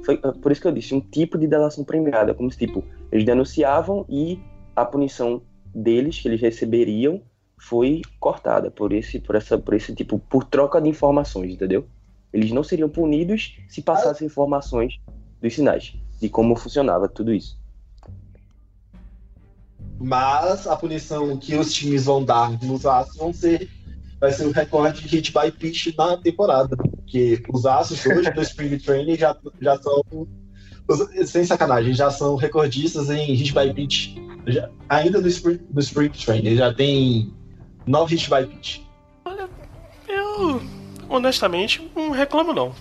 [0.03, 2.83] Foi ah, por isso que eu disse, um tipo de delação premiada, como se tipo,
[3.11, 4.39] eles denunciavam e
[4.75, 5.41] a punição
[5.73, 7.21] deles que eles receberiam
[7.57, 11.85] foi cortada por esse, por essa, por esse tipo, por troca de informações, entendeu?
[12.31, 14.99] Eles não seriam punidos se passassem informações
[15.41, 17.59] dos sinais, de como funcionava tudo isso.
[19.99, 23.69] Mas a punição que os times vão dar nos Astros vão ser
[24.19, 26.75] vai ser o recorde de hit by pitch na temporada.
[26.75, 30.03] Porque os Astros hoje do Spring Training já, já são
[31.25, 34.15] sem sacanagem, já são recordistas em hit by pitch.
[34.47, 37.33] Já, ainda no Spring, no Spring Training, já tem
[37.85, 38.79] nove hit by pitch.
[39.25, 39.49] Olha,
[40.07, 40.62] eu
[41.09, 42.73] honestamente não reclamo não.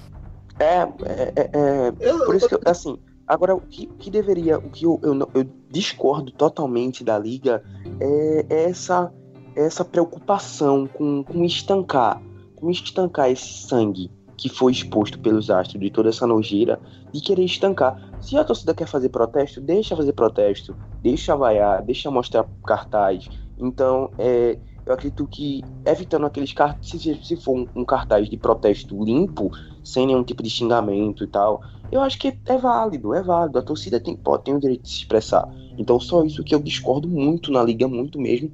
[0.59, 2.99] É, é, é, é eu, por isso que eu, assim,
[3.29, 7.63] Agora, o que, que deveria, o que eu, eu, eu, discordo totalmente da liga
[8.01, 9.13] é, é essa,
[9.55, 12.23] é essa preocupação com, com estancar,
[12.57, 16.81] com estancar esse sangue que foi exposto pelos astros de toda essa nojeira,
[17.13, 18.01] de querer estancar.
[18.21, 23.29] Se a torcida quer fazer protesto, deixa fazer protesto, deixa vaiar, deixa mostrar cartaz.
[23.59, 24.57] Então, é,
[24.87, 29.51] eu acredito que evitando aqueles cartazes, se, se for um, um, cartaz de protesto limpo,
[29.85, 31.61] sem nenhum tipo de xingamento e tal,
[31.91, 33.59] eu acho que é válido, é válido.
[33.59, 35.49] A torcida tem, pode, tem o direito de se expressar.
[35.77, 38.51] Então, só isso que eu discordo muito na liga, muito mesmo,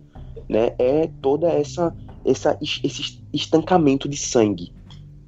[0.48, 0.74] né?
[0.78, 4.72] É toda essa, essa esse estancamento de sangue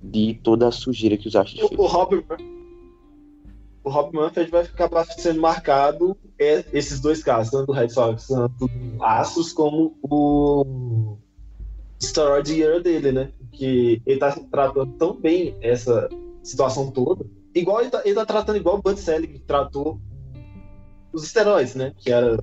[0.02, 2.24] de toda a sujeira que os astros o, o Robert
[3.86, 8.26] o Rob Manfred vai acabar sendo marcado é, esses dois casos, tanto do Red Sox,
[8.26, 11.16] tanto do Astros, como o
[12.02, 13.30] Steroid Year dele, né?
[13.52, 16.08] Que ele tá tratando tão bem essa
[16.42, 17.24] situação toda,
[17.56, 20.00] igual ele tá, ele tá tratando igual o Bud Selig tratou
[21.12, 21.92] os esteroides, né?
[21.96, 22.42] Que era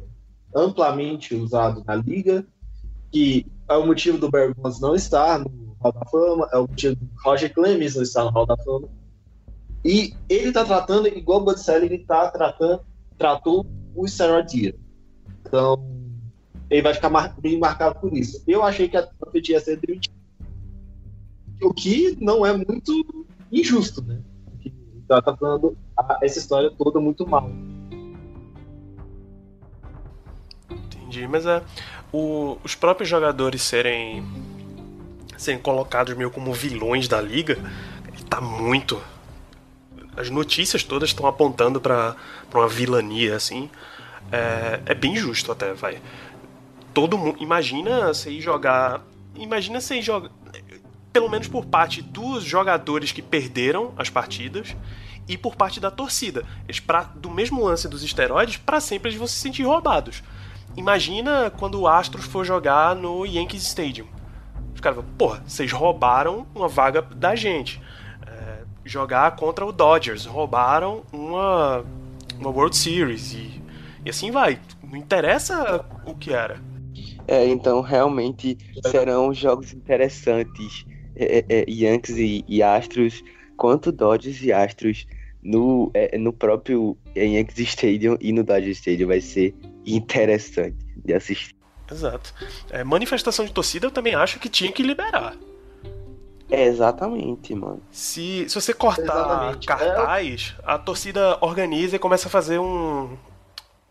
[0.55, 2.45] amplamente usado na liga,
[3.11, 6.61] que é o motivo do Barry Bonds não estar no Hall da Fama, é o
[6.61, 8.89] motivo do Roger Clemens não estar no Hall da Fama.
[9.85, 12.81] E ele está tratando igual o Bud Selig tá tratando,
[13.17, 14.75] tratou o Steroid
[15.45, 15.85] Então,
[16.69, 18.43] ele vai ficar mar, bem marcado por isso.
[18.47, 20.15] Eu achei que a Buffett ia ser demitida.
[21.61, 24.19] O que não é muito injusto, né?
[25.13, 25.77] Porque tá tratando
[26.21, 27.49] essa história toda muito mal.
[30.69, 31.61] Entendi, mas é.
[32.11, 34.23] O, os próprios jogadores serem.
[35.37, 37.57] serem colocados meio como vilões da liga,
[38.29, 38.99] tá muito
[40.15, 42.15] as notícias todas estão apontando para
[42.53, 43.69] uma vilania, assim.
[44.31, 45.99] É, é, bem justo até, vai.
[46.93, 47.37] Todo mundo.
[47.41, 49.01] Imagina você ir jogar.
[49.35, 50.29] Imagina você ir jogar.
[51.11, 54.75] Pelo menos por parte dos jogadores que perderam as partidas
[55.27, 56.43] e por parte da torcida.
[56.65, 60.23] Eles, pra, do mesmo lance dos esteroides, para sempre eles vão se sentir roubados.
[60.75, 64.07] Imagina quando o Astros for jogar no Yankees Stadium.
[64.73, 67.81] Os caras vão, porra, vocês roubaram uma vaga da gente
[68.85, 70.25] jogar contra o Dodgers.
[70.25, 71.83] Roubaram uma,
[72.37, 73.61] uma World Series e,
[74.05, 74.59] e assim vai.
[74.83, 76.59] Não interessa o que era.
[77.27, 80.85] É, então realmente serão jogos interessantes.
[81.15, 83.23] É, é, é, Yankees e, e, Astros,
[83.55, 85.05] quanto Dodgers e Astros
[85.43, 89.53] no, é, no próprio Yankees Stadium e no Dodgers Stadium vai ser
[89.85, 91.55] interessante de assistir.
[91.91, 92.33] Exato.
[92.69, 95.35] É, manifestação de torcida eu também acho que tinha que liberar.
[96.49, 97.81] É, exatamente, mano.
[97.91, 99.67] Se, se você cortar exatamente.
[99.67, 103.17] cartaz, a torcida organiza e começa a fazer um,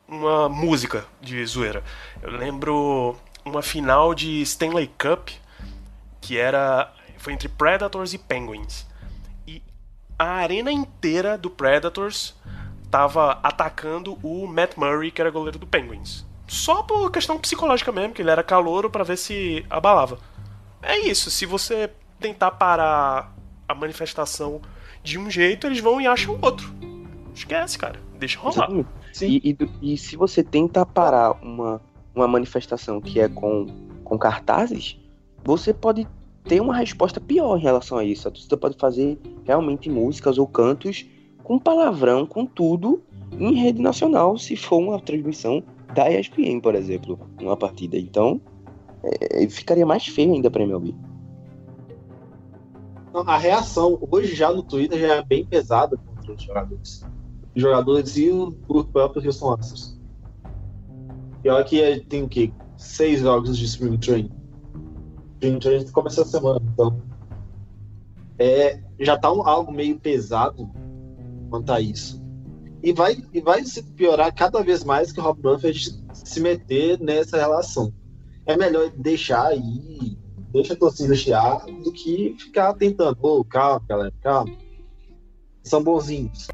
[0.08, 1.82] uma música de zoeira.
[2.22, 5.30] Eu lembro uma final de Stanley Cup
[6.20, 8.86] que era foi entre Predators e Penguins.
[10.18, 12.34] A arena inteira do Predators
[12.90, 16.26] tava atacando o Matt Murray, que era goleiro do Penguins.
[16.46, 20.18] Só por questão psicológica mesmo, que ele era calouro para ver se abalava.
[20.82, 21.90] É isso, se você
[22.20, 23.34] tentar parar
[23.66, 24.60] a manifestação
[25.02, 26.72] de um jeito, eles vão e acham outro.
[27.34, 27.98] Esquece, cara.
[28.18, 28.70] Deixa rolar.
[28.70, 28.84] Sim.
[29.12, 29.40] Sim.
[29.42, 31.80] E, e, e, se você tenta parar uma,
[32.14, 33.66] uma manifestação que é com,
[34.02, 34.98] com cartazes,
[35.44, 36.06] você pode
[36.44, 38.30] ter uma resposta pior em relação a isso.
[38.30, 41.06] Você pode fazer realmente músicas ou cantos
[41.42, 43.02] com palavrão, com tudo,
[43.38, 45.62] em rede nacional, se for uma transmissão
[45.94, 47.98] da ESPN, por exemplo, numa partida.
[47.98, 48.40] Então,
[49.02, 50.94] é, ficaria mais feio ainda para MLB
[53.20, 57.04] a reação hoje já no Twitter já é bem pesada contra os jogadores.
[57.54, 58.52] Os jogadores e o
[58.84, 60.00] próprio Houston Astros.
[61.44, 62.52] E olha que tem o quê?
[62.76, 64.30] Seis jogos de Spring Training.
[65.42, 67.02] Spring Training começa a semana, então
[68.38, 70.70] é, já tá um, algo meio pesado
[71.50, 72.22] quanto a isso.
[72.80, 77.00] E vai, e vai se piorar cada vez mais que o Rob Manfred se meter
[77.00, 77.92] nessa relação.
[78.46, 80.16] É melhor deixar aí
[80.52, 83.18] deixa a torcida chiar do que ficar tentando.
[83.20, 84.54] Oh, calma, galera, calma.
[85.64, 86.46] São bonzinhos.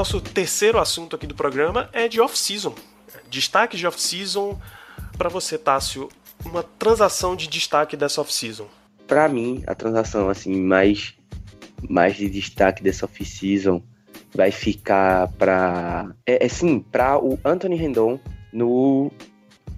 [0.00, 2.74] Nosso terceiro assunto aqui do programa é de off-season.
[3.28, 4.58] Destaque de off-season
[5.18, 6.08] para você, Tássio,
[6.42, 8.66] uma transação de destaque dessa off-season?
[9.06, 11.14] Para mim, a transação assim mais
[11.86, 13.82] mais de destaque dessa off-season
[14.34, 18.18] vai ficar para é, é sim, para o Anthony Rendon
[18.54, 19.12] no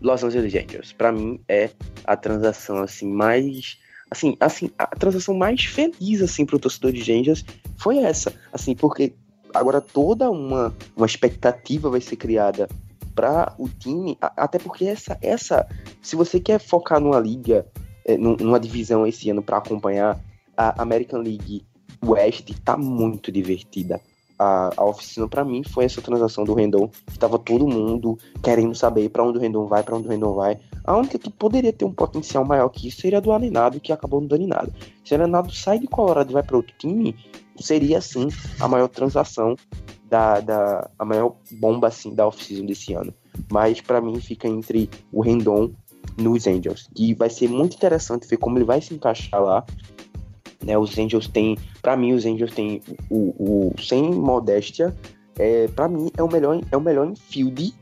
[0.00, 0.92] Los Angeles Angels.
[0.92, 1.68] Para mim é
[2.04, 3.76] a transação assim mais
[4.08, 7.44] assim, assim, a transação mais feliz assim para o torcedor de Angels
[7.76, 9.14] foi essa, assim, porque
[9.54, 12.68] agora toda uma uma expectativa vai ser criada
[13.14, 15.68] para o time, até porque essa, essa,
[16.00, 17.66] se você quer focar numa liga,
[18.04, 20.18] é, numa divisão esse ano para acompanhar,
[20.56, 21.64] a American League
[22.04, 24.00] West tá muito divertida.
[24.42, 28.74] A, a oficina para mim foi essa transação do Rendon, que tava todo mundo querendo
[28.74, 30.58] saber para onde o Rendon vai, para onde o Rendon vai.
[30.84, 34.20] A única que poderia ter um potencial maior que isso seria do Alenado, que acabou
[34.20, 34.72] não dando nada.
[35.04, 37.14] Se o Alenado sai de Colorado e vai para outro time,
[37.56, 38.28] seria sim
[38.58, 39.54] a maior transação
[40.08, 43.14] da, da a maior bomba assim da off-season desse ano.
[43.50, 45.70] Mas para mim fica entre o Rendon
[46.18, 46.90] nos Angels.
[46.96, 49.64] E vai ser muito interessante ver como ele vai se encaixar lá.
[50.64, 54.94] Né, os Angels têm, para mim, os Angels têm o, o sem modéstia,
[55.38, 57.74] é, para mim é o melhor, é o melhor infield,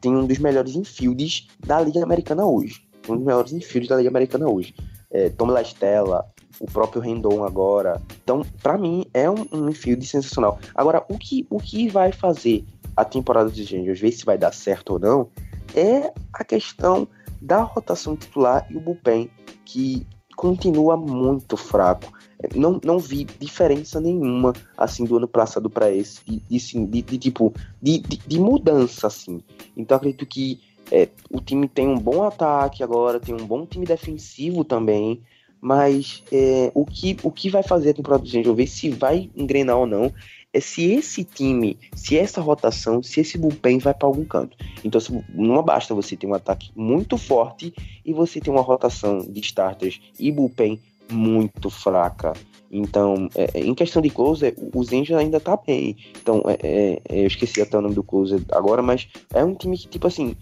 [0.00, 4.08] tem um dos melhores infields da Liga Americana hoje, um dos melhores infields da Liga
[4.08, 4.74] Americana hoje.
[5.10, 6.24] É, Tom Lastella,
[6.60, 8.00] o próprio Rendon agora.
[8.22, 10.58] Então, para mim é um, um infield sensacional.
[10.74, 12.64] Agora, o que, o que vai fazer
[12.96, 15.28] a temporada dos Angels, ver se vai dar certo ou não,
[15.74, 17.08] é a questão
[17.40, 19.30] da rotação titular e o bullpen,
[19.64, 20.06] que
[20.36, 22.12] continua muito fraco.
[22.54, 27.18] Não, não vi diferença nenhuma assim do ano passado para esse, de, de, de, de
[27.18, 29.42] tipo de, de, de, mudança assim.
[29.76, 30.60] Então acredito que
[30.90, 35.20] é, o time tem um bom ataque agora, tem um bom time defensivo também,
[35.60, 39.30] mas é, o, que, o que vai fazer a temporada do Angel ver se vai
[39.36, 40.12] engrenar ou não
[40.52, 44.56] é se esse time, se essa rotação, se esse bullpen vai para algum canto.
[44.82, 45.00] Então
[45.32, 47.72] não basta você ter um ataque muito forte
[48.04, 50.80] e você ter uma rotação de starters e bullpen
[51.10, 52.32] muito fraca.
[52.70, 55.96] Então, é, é em questão de closer, o Zenja ainda tá bem.
[56.20, 59.54] Então, é, é, é, eu esqueci até o nome do closer agora, mas é um
[59.54, 60.36] time que, tipo assim,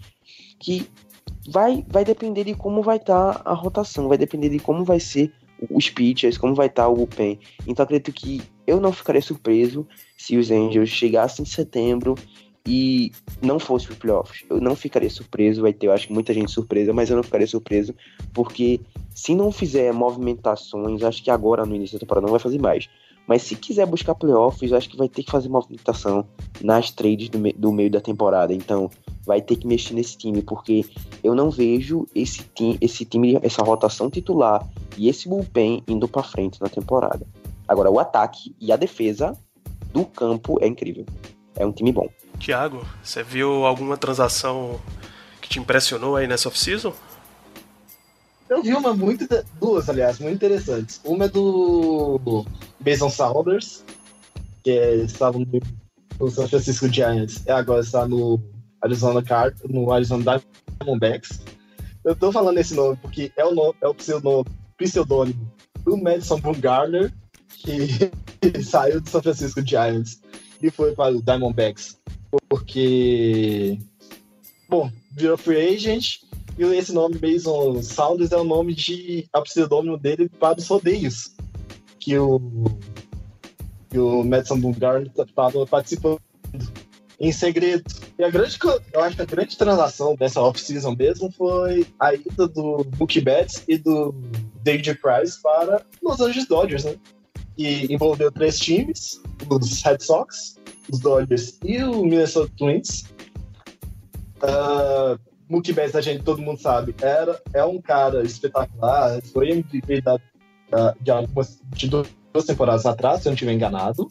[0.59, 0.87] que
[1.47, 4.99] vai, vai depender de como vai estar tá a rotação, vai depender de como vai
[4.99, 5.33] ser
[5.69, 7.39] os pitchers, como vai estar tá o bullpen.
[7.67, 12.15] Então, acredito que eu não ficaria surpreso se os Angels chegassem em setembro
[12.65, 14.43] e não fosse para playoffs.
[14.49, 17.47] Eu não ficaria surpreso, vai ter, eu acho, muita gente surpresa, mas eu não ficaria
[17.47, 17.93] surpreso,
[18.33, 18.79] porque
[19.13, 22.89] se não fizer movimentações, acho que agora no início da temporada não vai fazer mais.
[23.27, 26.25] Mas se quiser buscar playoffs, acho que vai ter que fazer movimentação
[26.61, 28.51] nas trades do, me do meio da temporada.
[28.51, 28.89] Então,
[29.23, 30.83] vai ter que mexer nesse time, porque
[31.23, 36.23] eu não vejo esse, time, esse time, essa rotação titular e esse bullpen indo para
[36.23, 37.27] frente na temporada.
[37.67, 39.37] Agora, o ataque e a defesa
[39.93, 41.05] do campo é incrível.
[41.55, 42.09] É um time bom.
[42.39, 44.79] Tiago, você viu alguma transação
[45.41, 46.93] que te impressionou aí nessa off-season?
[48.49, 49.27] Eu vi uma muito.
[49.59, 50.99] Duas, aliás, muito interessantes.
[51.03, 52.45] Uma é do
[52.83, 53.83] Mason Saunders,
[54.63, 58.41] que é, estava no, San Francisco Giants e agora está no
[58.81, 60.41] Arizona Card, no Arizona
[60.81, 61.41] Diamondbacks.
[62.03, 67.13] Eu tô falando esse nome porque é o, nome, é o pseudônimo do Madison Bumgarner,
[67.49, 68.09] que
[68.63, 70.21] saiu do São Francisco Giants
[70.61, 71.99] e foi para o Diamondbacks
[72.47, 73.79] porque,
[74.67, 76.21] bom, virou free agent
[76.57, 81.33] e esse nome Mason Saunders é o nome de a pseudônimo dele para os rodeios
[81.99, 82.39] que o
[83.89, 86.21] que o Madison Bumgarner estava participando
[87.19, 87.83] em segredo.
[88.17, 88.57] E a grande,
[88.93, 93.63] eu acho que a grande transação dessa off-season mesmo foi a ida do Mookie Betts
[93.67, 94.13] e do
[94.63, 96.95] David Price para Los Angeles Dodgers, né?
[97.59, 100.57] Que envolveu três times, os Red Sox,
[100.89, 103.03] os Dodgers e o Minnesota Twins.
[104.37, 109.99] Uh, Mookie Betts, a gente, todo mundo sabe, era, é um cara espetacular, foi MVP
[109.99, 110.17] da,
[110.69, 114.09] da, de, algumas, de duas temporadas atrás, se eu não estiver enganado.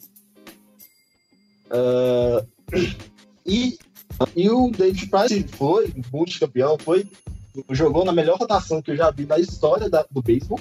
[1.71, 2.47] Uh,
[3.43, 3.79] e,
[4.35, 7.09] e o David Price foi multicampeão, foi,
[7.71, 10.59] jogou na melhor rotação que eu já vi na história da, do beisebol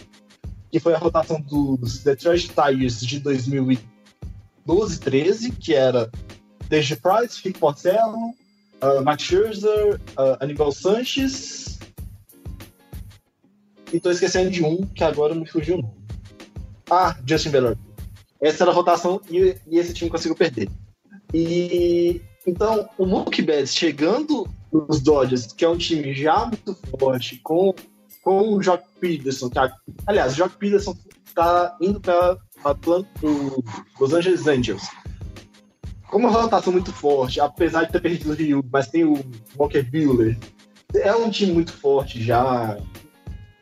[0.71, 6.11] que foi a rotação dos Detroit Tigers de 2012 13, que era
[6.69, 8.35] Desde Price, Rick Porcello,
[8.83, 11.79] uh, Scherzer, uh, Aníbal Sanches.
[13.93, 15.95] E tô esquecendo de um que agora me fugiu o nome.
[16.91, 17.79] Ah, Justin Verlander.
[18.41, 20.69] Essa era a rotação e, e, esse time conseguiu perder.
[21.35, 27.39] E então o Mookie Betts chegando nos Dodgers, que é um time já muito forte,
[27.43, 27.75] com
[28.29, 29.49] com o Jock Peterson.
[29.49, 29.59] Que,
[30.07, 32.37] aliás, o Jock Peterson está indo para
[33.23, 33.65] o
[33.99, 34.87] Los Angeles Angels.
[36.11, 39.15] Como uma rotação muito forte, apesar de ter perdido o Rio, mas tem o
[39.57, 40.37] Walker Buehler.
[40.95, 42.79] É um time muito forte já.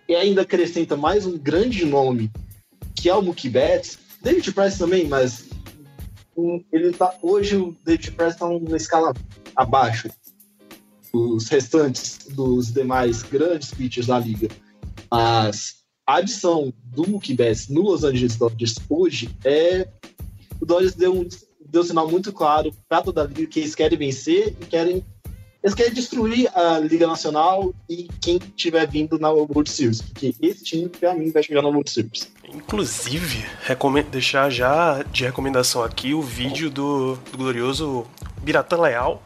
[0.09, 2.29] E ainda acrescenta mais um grande nome,
[2.97, 4.01] que é o Mookie Betts.
[4.21, 5.49] David Price também, mas
[6.37, 9.15] um, ele tá, hoje o David Price está numa escala
[9.55, 10.09] abaixo
[11.17, 14.49] os restantes dos demais grandes pitchers da liga.
[15.11, 19.89] Mas a adição do Mookie Betts no Los Angeles Dodgers hoje é
[20.61, 21.29] o Dodgers deu um,
[21.69, 25.05] deu um sinal muito claro para toda a liga que eles querem vencer e querem
[25.67, 30.63] eles querem destruir a Liga Nacional e quem tiver vindo na World Series, porque esse
[30.63, 32.31] time, para mim, vai chegar na World Series.
[32.55, 33.45] Inclusive,
[34.09, 38.07] deixar já de recomendação aqui o vídeo do, do glorioso
[38.45, 39.21] Biratã Leal,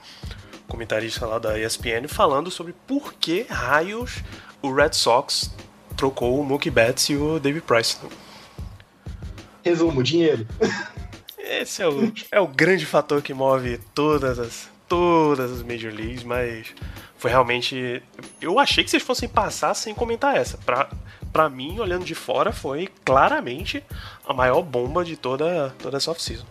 [0.71, 4.23] comentarista lá da ESPN, falando sobre por que raios
[4.63, 5.51] o Red Sox
[5.97, 7.99] trocou o Mookie Betts e o David Price.
[9.63, 10.47] Resumo, dinheiro.
[11.37, 16.23] Esse é o, é o grande fator que move todas as, todas as Major Leagues,
[16.23, 16.73] mas
[17.19, 18.03] foi realmente.
[18.41, 20.57] Eu achei que vocês fossem passar sem comentar essa.
[20.59, 20.89] Pra,
[21.33, 23.85] pra mim, olhando de fora, foi claramente
[24.27, 26.47] a maior bomba de toda, toda essa off-season.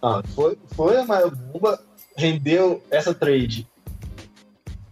[0.00, 1.82] Ah, foi, foi a maior bomba,
[2.16, 3.66] rendeu essa trade.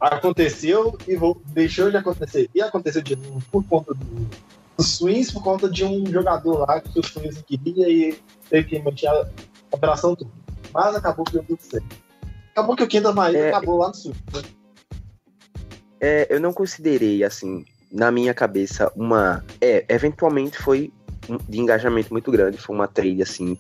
[0.00, 2.50] Aconteceu e vou, deixou de acontecer.
[2.54, 4.28] E aconteceu de novo por conta do,
[4.76, 8.18] dos Swings, por conta de um jogador lá que os Swings queria e
[8.50, 9.26] teve que manter a
[9.72, 10.30] operação toda.
[10.72, 11.96] Mas acabou que deu tudo certo.
[12.52, 13.48] Acabou que o Quinta Maíra É.
[13.48, 14.14] acabou lá no sul.
[14.32, 14.42] né?
[16.00, 19.42] É, eu não considerei, assim, na minha cabeça, uma.
[19.60, 20.92] É, eventualmente foi
[21.48, 23.56] de engajamento muito grande, foi uma trade, assim,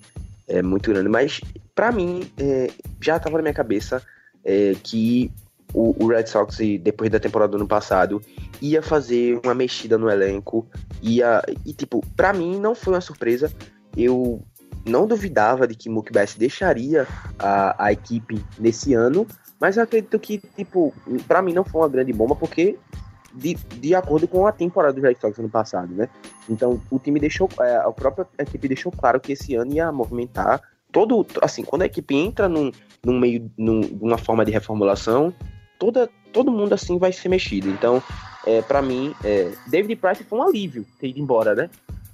[0.48, 1.08] é, muito grande.
[1.08, 1.40] Mas,
[1.74, 2.70] pra mim, é,
[3.00, 4.02] já tava na minha cabeça
[4.44, 5.30] é, que
[5.72, 8.22] o, o Red Sox, depois da temporada do ano passado,
[8.60, 10.66] ia fazer uma mexida no elenco.
[11.02, 13.52] Ia, e, tipo, pra mim não foi uma surpresa.
[13.96, 14.40] Eu
[14.86, 17.06] não duvidava de que Mookie Betts deixaria
[17.38, 19.26] a, a equipe nesse ano.
[19.60, 20.92] Mas eu acredito que, tipo,
[21.26, 22.78] pra mim não foi uma grande bomba, porque
[23.34, 26.08] de, de acordo com a temporada do Red Sox ano passado, né?
[26.48, 30.62] Então o time deixou, é, a própria equipe deixou claro que esse ano ia movimentar
[30.92, 32.70] todo, assim, quando a equipe entra num,
[33.04, 35.34] num meio, num, numa forma de reformulação,
[35.78, 37.68] toda, todo mundo assim vai ser mexido.
[37.68, 38.00] Então,
[38.46, 41.68] é, para mim, é, David Price foi um alívio ter ido embora, né?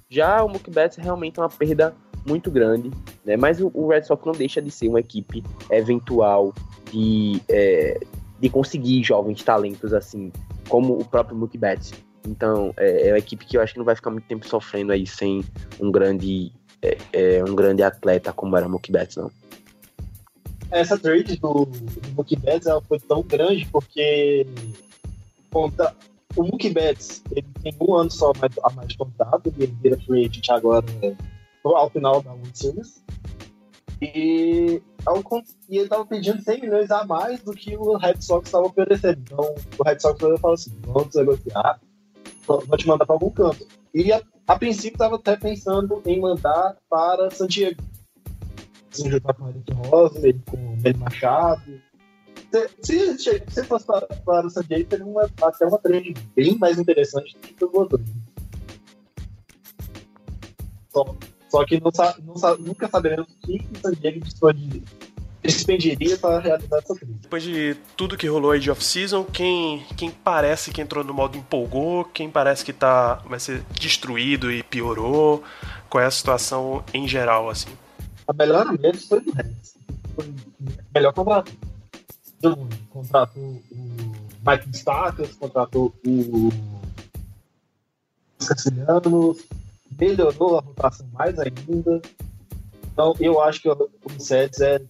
[0.09, 1.93] Já o Mookie Betts realmente é uma perda
[2.25, 2.91] muito grande,
[3.23, 3.37] né?
[3.37, 6.53] Mas o, o Red Sox não deixa de ser uma equipe eventual
[6.91, 7.99] de, é,
[8.41, 10.31] de conseguir jovens talentos assim,
[10.67, 11.59] como o próprio Mookie.
[12.27, 14.91] Então, é, é uma equipe que eu acho que não vai ficar muito tempo sofrendo
[14.91, 15.43] aí sem
[15.79, 19.31] um grande, é, é, um grande atleta como era o Mookie não.
[20.71, 24.47] Essa trade do, do Mookie Betts ela foi tão grande porque
[25.51, 25.93] conta,
[26.35, 30.25] o Mookie Betts ele tem um ano só mais, a mais contrato, ele vira free
[30.25, 31.13] agent agora é,
[31.63, 33.03] ao final da World Series.
[34.01, 34.81] E,
[35.69, 39.21] e ele estava pedindo 100 milhões a mais do que o Red Sox estava oferecendo.
[39.21, 41.79] Então o Red Sox falou assim: vamos negociar,
[42.45, 43.67] vou te mandar para algum canto.
[43.93, 47.81] E a, a princípio estava até pensando em mandar para San Diego.
[48.91, 51.81] Se juntar com o Eric Rosley, com o Ben Machado.
[52.81, 56.57] Se, se, se fosse para, para o San Diego, teria uma, até uma trade bem
[56.57, 58.03] mais interessante do que o outro.
[60.89, 61.15] Só,
[61.51, 61.91] só que não,
[62.23, 64.83] não nunca saberemos o que o San Diego dispone-
[65.43, 67.13] despenderia para realizar essa trade.
[67.21, 71.37] Depois de tudo que rolou aí de off-season, quem, quem parece que entrou no modo
[71.37, 75.43] empolgou, quem parece que tá, vai ser destruído e piorou,
[75.89, 77.69] qual é a situação em geral, assim?
[78.27, 79.75] A melhor deles foi do Reds.
[80.15, 80.35] Foi o
[80.95, 81.51] melhor contrato.
[82.89, 84.11] Contratou o
[84.47, 86.49] Mike Stacas, contratou o
[88.39, 89.37] Cassianos,
[89.99, 92.01] melhorou a rotação mais ainda.
[92.93, 94.81] Então eu acho que o Sets é,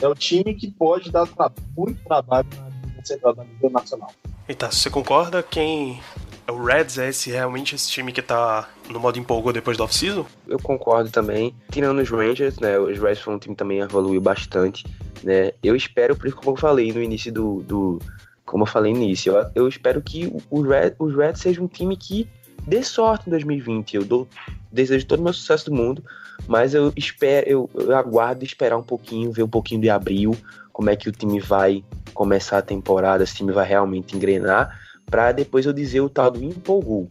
[0.00, 4.10] é o time que pode dar tra- muito trabalho na Liga Central da Liga Nacional.
[4.48, 5.42] E tá, você concorda?
[5.42, 6.00] Quem.
[6.46, 10.26] O Reds é esse, realmente esse time que tá no modo empolgou depois da off-season?
[10.46, 11.54] Eu concordo também.
[11.70, 12.78] Tirando os Rangers, né?
[12.78, 14.84] Os Reds foi um time que também evoluiu bastante,
[15.22, 15.52] né?
[15.62, 17.62] Eu espero, por isso como eu falei no início do...
[17.62, 17.98] do
[18.44, 21.62] como eu falei no início, eu, eu espero que o- os Reds, os Reds seja
[21.62, 22.28] um time que
[22.66, 23.96] dê sorte em 2020.
[23.96, 24.28] Eu dou,
[24.70, 26.04] desejo todo o meu sucesso do mundo,
[26.46, 30.36] mas eu espero, eu, eu aguardo esperar um pouquinho, ver um pouquinho de abril,
[30.72, 34.78] como é que o time vai começar a temporada, se o time vai realmente engrenar,
[35.06, 37.08] para depois eu dizer o tal do empolgou.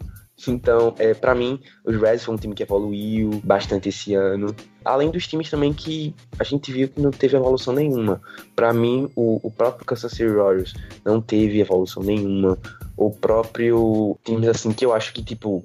[0.48, 4.54] Então, é, para mim, os Reds foi um time que evoluiu bastante esse ano.
[4.84, 8.22] Além dos times também que a gente viu que não teve evolução nenhuma.
[8.56, 10.74] Para mim, o, o próprio Kansas City Royals
[11.06, 12.58] não teve evolução nenhuma.
[12.96, 15.64] O próprio times assim que eu acho que, tipo,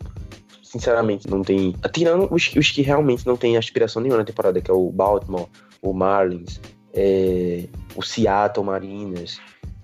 [0.63, 1.75] sinceramente, não tem.
[1.93, 5.47] Tirando os, os que realmente não têm aspiração nenhuma na temporada, que é o Baltimore,
[5.83, 6.61] o Marlins,
[6.95, 7.65] é,
[7.95, 9.41] o Seattle Mariners.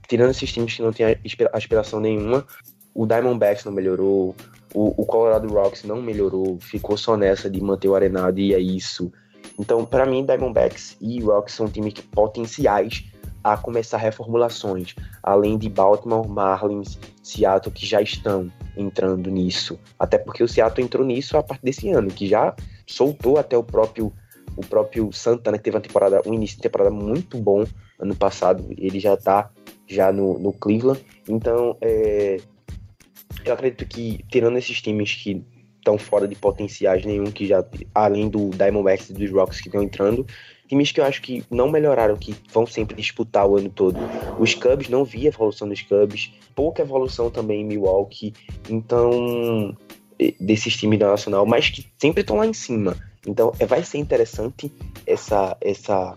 [0.08, 2.46] Tirando esses times que não aspira- aspiração nenhuma,
[2.94, 4.34] o Diamondbacks não melhorou,
[4.74, 8.58] o, o Colorado Rocks não melhorou, ficou só nessa de manter o arenado e é
[8.58, 9.12] isso.
[9.58, 13.04] Então, para mim, Diamondbacks e Rocks são times que- potenciais
[13.44, 19.78] a começar reformulações, além de Baltimore, Marlins, Seattle, que já estão entrando nisso.
[19.98, 23.62] Até porque o Seattle entrou nisso a partir desse ano, que já soltou até o
[23.62, 24.10] próprio
[24.56, 27.64] o próprio Santana, que teve uma temporada, um início de temporada muito bom
[27.98, 29.50] ano passado, ele já tá
[29.86, 31.04] já no, no Cleveland.
[31.28, 32.36] Então, é,
[33.44, 35.44] eu acredito que, tirando esses times que
[35.78, 37.64] estão fora de potenciais nenhum, que já,
[37.94, 40.26] além do Diamondbacks e dos Rocks que estão entrando,
[40.68, 43.98] times que eu acho que não melhoraram, que vão sempre disputar o ano todo.
[44.38, 48.32] Os Cubs, não vi evolução dos Cubs, pouca evolução também em Milwaukee,
[48.68, 49.76] então,
[50.40, 52.96] desses times da Nacional, mas que sempre estão lá em cima.
[53.26, 54.70] Então, é, vai ser interessante
[55.06, 56.16] essa, essa,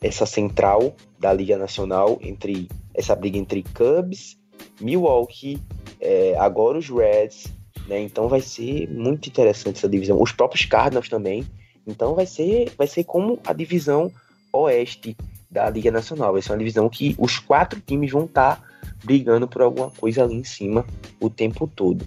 [0.00, 4.38] essa central da Liga Nacional, entre essa briga entre Cubs,
[4.80, 5.60] Milwaukee,
[6.00, 7.46] é, agora os Reds,
[7.86, 8.00] né?
[8.00, 10.20] Então vai ser muito interessante essa divisão.
[10.20, 11.46] Os próprios Cardinals também.
[11.86, 14.10] Então vai ser, vai ser como a divisão
[14.52, 15.16] oeste
[15.50, 16.32] da Liga Nacional.
[16.32, 18.62] Vai ser uma divisão que os quatro times vão estar tá
[19.04, 20.84] brigando por alguma coisa ali em cima
[21.20, 22.06] o tempo todo.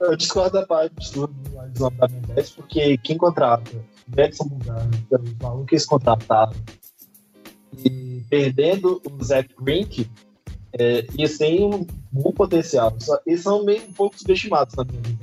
[0.00, 3.70] Eu discordo da parte do da Mendes, porque quem contrata
[4.16, 6.52] Edson Bulgar, os malucos que eles contrataram,
[7.84, 10.08] e perdendo o Zach Grink,
[10.72, 12.96] é, têm um bom potencial.
[13.26, 15.17] Eles são meio um pouco subestimados na minha.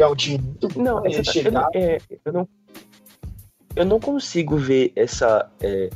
[0.00, 0.82] Que é um time muito bom.
[0.82, 1.50] Não, essa, chegar...
[1.50, 2.48] eu, não, é, eu, não,
[3.76, 5.46] eu não consigo ver essa.
[5.60, 5.90] É,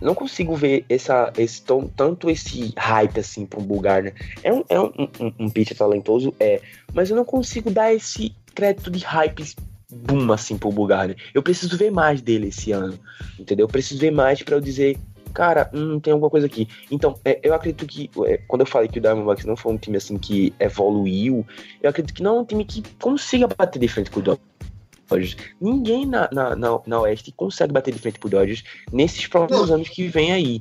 [0.00, 4.12] não consigo ver essa, esse tom, tanto esse hype assim pro Bulgar, né?
[4.42, 4.90] É um, é um,
[5.20, 6.60] um, um pitcher talentoso, é,
[6.92, 9.54] mas eu não consigo dar esse crédito de hype
[9.88, 11.14] boom assim pro Bulgar, né?
[11.32, 12.98] Eu preciso ver mais dele esse ano,
[13.38, 13.66] entendeu?
[13.66, 14.98] Eu preciso ver mais para eu dizer,
[15.34, 16.68] cara, hum, tem alguma coisa aqui.
[16.90, 19.76] Então, é, eu acredito que, é, quando eu falei que o Diamondbacks não foi um
[19.76, 21.44] time assim que evoluiu,
[21.82, 25.36] eu acredito que não é um time que consiga bater de frente com o Dodgers.
[25.60, 29.88] Ninguém na, na, na, na, Oeste consegue bater de frente pro Dodgers nesses próximos anos
[29.88, 30.60] que vem aí.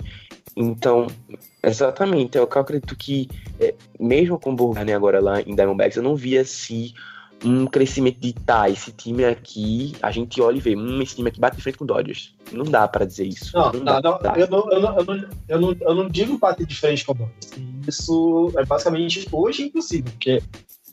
[0.55, 1.07] Então,
[1.63, 6.15] exatamente, eu acredito que, é, mesmo com o Burgani agora lá em Diamondbacks, eu não
[6.15, 6.93] via assim
[7.43, 11.29] um crescimento de tá, esse time aqui, a gente olha e vê, hum, esse time
[11.29, 12.33] aqui bate de frente com o Dodgers.
[12.51, 13.55] Não dá para dizer isso.
[13.55, 13.95] Não, não,
[14.35, 17.11] eu, não, eu, não, eu, não, eu, não, eu não digo bater de frente com
[17.11, 17.51] o Dodgers.
[17.87, 20.41] Isso é basicamente hoje impossível, porque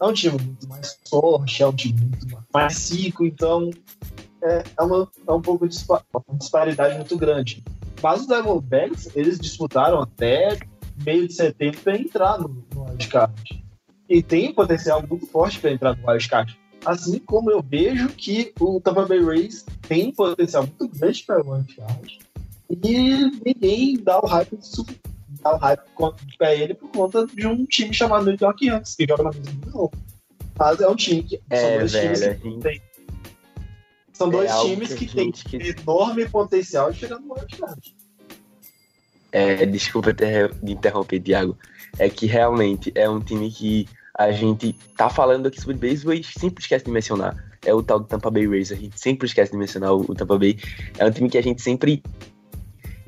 [0.01, 3.71] é um time muito mais forte, é um time muito mais rico, então
[4.43, 5.77] é, é, uma, é um pouco de
[6.39, 7.63] disparidade muito grande.
[8.03, 10.59] Mas os Diamondbacks, eles disputaram até
[11.05, 13.65] meio de setembro para entrar no, no wildcard.
[14.11, 16.59] E tem potencial muito forte para entrar no wildcard.
[16.85, 21.53] Assim como eu vejo que o Tampa Bay Rays tem potencial muito grande para o
[21.53, 22.19] wildcard.
[22.69, 24.59] E ninguém dá o hype
[25.43, 25.83] dar o hype
[26.37, 29.45] pra ele por conta de um time chamado New York Yankees, que joga na mesma
[29.53, 29.91] divisão.
[30.59, 31.41] Mas é um time que.
[31.49, 32.61] É, são dois velho, times que gente...
[32.61, 32.83] tem.
[34.13, 37.95] São É dois algo times que que, têm que- enorme potencial de chegar no wildcard.
[39.33, 41.57] É, desculpa ter, de interromper, Thiago.
[41.99, 43.89] É que realmente é um time que
[44.21, 47.43] a gente tá falando aqui sobre beisebol e sempre esquece de mencionar.
[47.65, 48.71] É o tal do Tampa Bay Rays.
[48.71, 50.59] A gente sempre esquece de mencionar o, Tampa Bay.
[50.99, 52.03] É um time que a gente sempre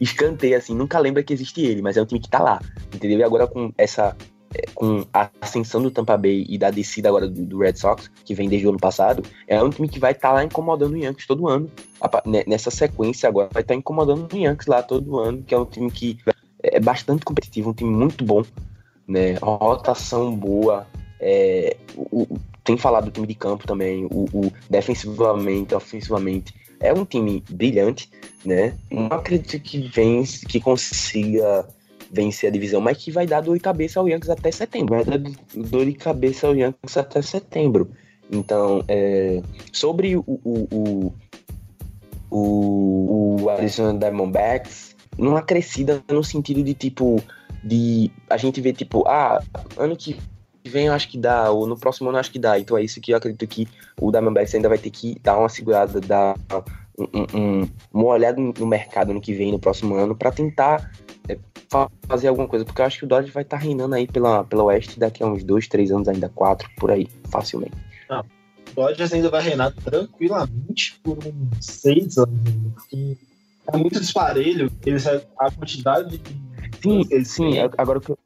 [0.00, 2.62] escanteia, assim, nunca lembra que existe ele, mas é um time que tá lá,
[2.94, 3.18] entendeu?
[3.18, 4.16] E agora com essa.
[4.54, 8.34] é, Com a ascensão do Tampa Bay e da descida agora do, Red Sox, que
[8.34, 10.96] vem desde o ano passado, é um time que vai estar tá lá incomodando o
[10.96, 11.70] Yankees todo ano.
[12.24, 15.66] Ne- Nessa sequência agora, vai estar incomodando o Yankees lá todo ano, que é um
[15.66, 16.16] time que
[16.62, 18.42] é bastante competitivo, um time muito bom,
[19.06, 19.34] né?
[19.34, 20.86] Rotação boa.
[21.22, 26.52] É, o- o- tem falado do time de campo também, o, o defensivamente, ofensivamente.
[26.80, 28.10] É um time brilhante,
[28.44, 28.74] né?
[28.90, 31.66] Não acredito que vence, que consiga
[32.10, 34.96] vencer a divisão, mas que vai dar dor de cabeça ao Yankees até setembro.
[34.96, 35.18] Vai dar
[35.54, 37.90] dor de cabeça ao Yankees até setembro.
[38.30, 39.40] Então, é,
[39.72, 41.12] sobre o, o,
[42.30, 47.22] o, o, Arizona Diamondbacks, numa crescida no sentido de tipo,
[47.62, 49.42] de a gente vê tipo, ah,
[49.76, 50.18] ano que
[50.64, 52.58] vem eu acho que dá, ou no próximo ano eu acho que dá.
[52.58, 53.66] Então é isso que eu acredito que
[54.00, 56.36] o Diamondbacks ainda vai ter que dar uma segurada, dar
[56.98, 60.90] um, um- um- uma olhada no mercado no que vem, no próximo ano, para tentar
[61.28, 61.38] é,
[61.70, 62.64] fa- fazer alguma coisa.
[62.64, 65.26] Porque eu acho que o Dodgers vai estar reinando aí pela, pela Oeste daqui a
[65.26, 67.72] uns dois, três anos, ainda quatro, por aí, facilmente.
[68.10, 73.16] O Dodgers ainda vai reinar tranquilamente por uns seis anos ainda, porque
[73.72, 76.36] é muito disparelho eles, a quantidade de.
[76.82, 78.18] Sim, sim, agora que eu,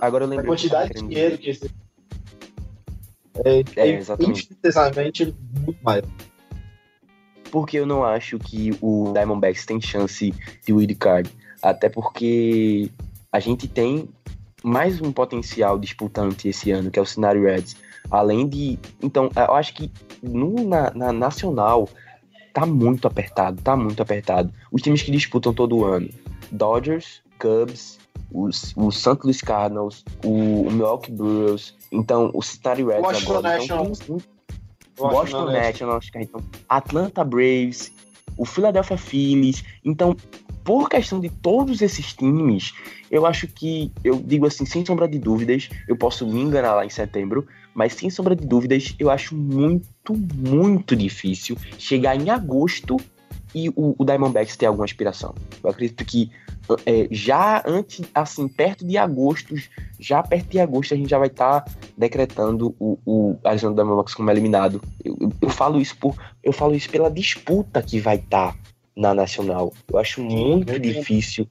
[0.00, 0.46] agora eu a lembro.
[0.46, 1.60] quantidade de dinheiro que eles
[3.44, 4.48] é, É, é exatamente.
[4.52, 5.34] infinitamente
[5.64, 6.04] muito maior.
[7.50, 10.32] porque eu não acho que o Diamondbacks tem chance
[10.64, 11.30] de wild card.
[11.62, 12.90] Até porque
[13.30, 14.08] a gente tem
[14.64, 17.76] mais um potencial disputante esse ano, que é o Cincinnati Reds.
[18.10, 18.78] Além de.
[19.02, 19.90] Então, eu acho que
[20.22, 21.88] no, na, na nacional
[22.52, 24.52] tá muito apertado, tá muito apertado.
[24.70, 26.08] Os times que disputam todo ano:
[26.50, 27.98] Dodgers, Cubs,
[28.32, 29.18] os, o St.
[29.22, 33.64] Louis Cardinals, o, o Milwaukee Brewers, então o Cincinnati Reds Washington agora.
[33.64, 33.98] Então, Nationals.
[33.98, 34.18] tem-
[34.98, 37.90] Washington Nationals, então, Atlanta Braves,
[38.36, 39.64] o Philadelphia Phillies.
[39.84, 40.14] Então,
[40.64, 42.72] por questão de todos esses times,
[43.10, 46.86] eu acho que, eu digo assim, sem sombra de dúvidas, eu posso me enganar lá
[46.86, 52.96] em setembro, mas sem sombra de dúvidas, eu acho muito, muito difícil chegar em agosto
[53.54, 55.34] e o, o Diamondbacks ter alguma aspiração.
[55.62, 56.30] Eu acredito que
[56.86, 59.54] é, já antes, assim, perto de agosto,
[59.98, 61.64] já perto de agosto, a gente já vai estar
[61.96, 64.80] decretando o, o Arizona Diamondbacks como eliminado.
[65.04, 68.56] Eu, eu, eu falo isso por, eu falo isso pela disputa que vai estar
[68.96, 69.72] na Nacional.
[69.90, 71.46] Eu acho muito difícil.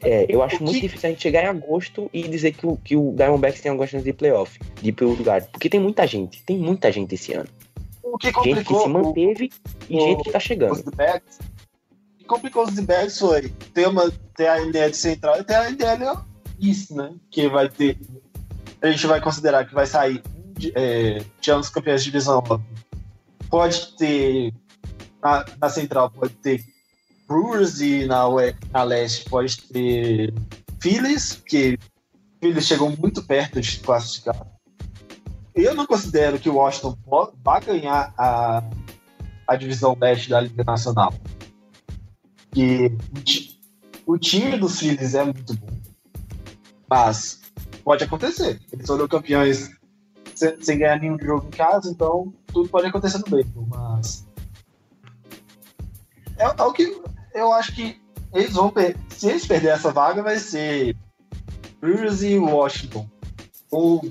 [0.00, 2.94] É, eu acho muito difícil a gente chegar em agosto e dizer que o, que
[2.96, 5.42] o Diamondbacks tem alguma chance de playoff, de ir pro lugar.
[5.46, 7.48] Porque tem muita gente, tem muita gente esse ano.
[8.02, 9.50] O que Gente que se manteve
[9.90, 10.82] e o- gente que tá os chegando.
[10.84, 11.38] D-backs.
[11.38, 11.57] O que
[12.28, 16.20] complicou os D-backs foi ter, uma, ter a NL Central e ter a NL
[16.60, 17.12] East, né?
[17.30, 17.98] Que vai ter.
[18.80, 20.22] A gente vai considerar que vai sair
[20.56, 22.42] de, é, tirando os campeões de divisão.
[23.50, 24.54] Pode ter.
[25.20, 26.64] Na, na Central pode ter
[27.26, 28.24] Brewers e na,
[28.70, 30.32] na Leste pode ter
[30.80, 31.76] Phillies, que
[32.40, 34.46] Phillies chegou muito perto de classificar.
[35.54, 36.96] Eu não considero que o Washington
[37.42, 38.62] vá ganhar a,
[39.46, 41.12] a divisão leste da Liga Nacional.
[42.52, 42.86] Que
[43.16, 43.60] o, ti-
[44.06, 45.68] o time dos Phillies é muito bom.
[46.88, 47.40] Mas
[47.84, 48.60] pode acontecer.
[48.72, 49.70] Eles foram campeões
[50.34, 53.66] sem, sem ganhar nenhum jogo em casa, então tudo pode acontecer no beisebol.
[53.68, 54.26] Mas.
[56.38, 57.00] É, é o que
[57.34, 58.00] eu acho que
[58.32, 60.96] eles vão per Se eles perderem essa vaga, vai ser
[61.80, 63.08] Brewers e Washington.
[63.70, 64.02] Ou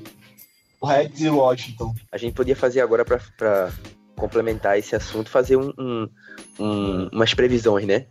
[0.83, 1.95] Reds e Washington.
[2.11, 3.71] A gente podia fazer agora pra
[4.15, 6.09] complementar esse assunto, fazer um, um-
[6.59, 8.05] um- umas previsões, né?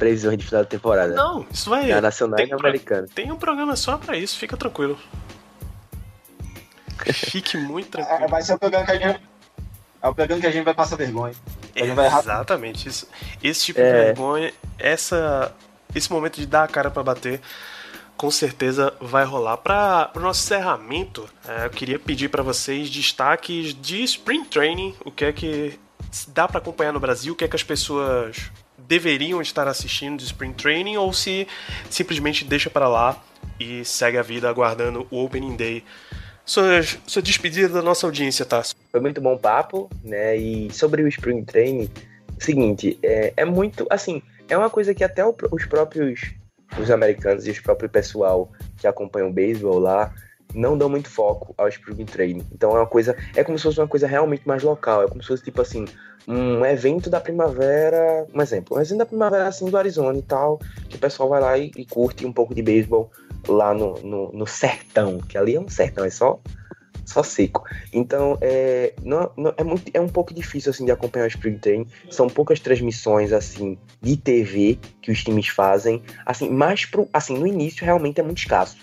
[0.00, 1.14] Previsões de final da temporada.
[1.14, 1.86] Não, isso vai.
[1.86, 3.06] Na nacional tem e na americana.
[3.14, 4.98] Tem um programa só pra isso, fica tranquilo.
[7.12, 8.30] Fique muito É, tranquilo.
[8.30, 9.20] vai ser o programa que a gente.
[10.02, 11.34] É o programa que a gente vai passar vergonha.
[11.76, 12.00] Rápido.
[12.00, 12.88] Exatamente.
[12.88, 13.08] Isso,
[13.42, 14.04] esse tipo de É.
[14.06, 15.54] vergonha, essa,
[15.94, 17.40] esse momento de dar a cara pra bater,
[18.16, 19.56] com certeza vai rolar.
[19.58, 25.10] Para o nosso encerramento, é, eu queria pedir pra vocês destaques de Spring Training, o
[25.10, 25.78] que é que
[26.28, 28.50] dá pra acompanhar no Brasil, o que é que as pessoas
[28.90, 31.46] deveriam estar assistindo de Spring Training, ou se
[31.88, 33.22] simplesmente deixa pra lá
[33.58, 35.84] e segue a vida aguardando o Opening Day.
[36.44, 38.74] Sua, sua despedida da nossa audiência, Tassi.
[38.90, 40.36] Foi muito bom papo, né?
[40.36, 41.88] E sobre o Spring Training,
[42.40, 46.20] seguinte, é, é muito, assim, é uma coisa que até o- os próprios
[46.80, 50.12] os americanos e os próprios pessoal que acompanham o beisebol lá
[50.54, 52.46] não dão muito foco ao Spring Training.
[52.52, 55.22] Então é uma coisa, é como se fosse uma coisa realmente mais local, é como
[55.22, 55.84] se fosse tipo assim,
[56.26, 60.58] um evento da primavera, um exemplo, um evento da primavera assim do Arizona e tal,
[60.88, 63.10] que o pessoal vai lá e, e curte um pouco de beisebol
[63.48, 66.40] lá no, no, no sertão, que ali é um sertão, é só
[67.10, 67.64] só seco.
[67.92, 71.58] Então, é, não, não- é, muito, é um pouco difícil assim de acompanhar o Spring
[71.58, 71.86] Training.
[72.08, 76.02] São poucas transmissões assim de TV que os times fazem.
[76.24, 78.76] Assim, mais pro, assim, no início realmente é muito escasso.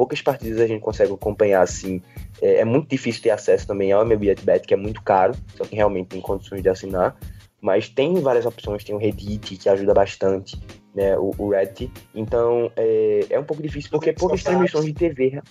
[0.00, 2.00] Poucas partidas a gente consegue acompanhar assim.
[2.40, 5.34] É, é muito difícil ter acesso também ao MLB at Bat, que é muito caro,
[5.54, 7.14] só que realmente tem condições de assinar.
[7.60, 10.58] Mas tem várias opções, tem o Reddit que ajuda bastante,
[10.94, 11.18] né?
[11.18, 11.92] O, o Reddit.
[12.14, 15.42] Então é, é um pouco difícil porque poucas transmissões de TV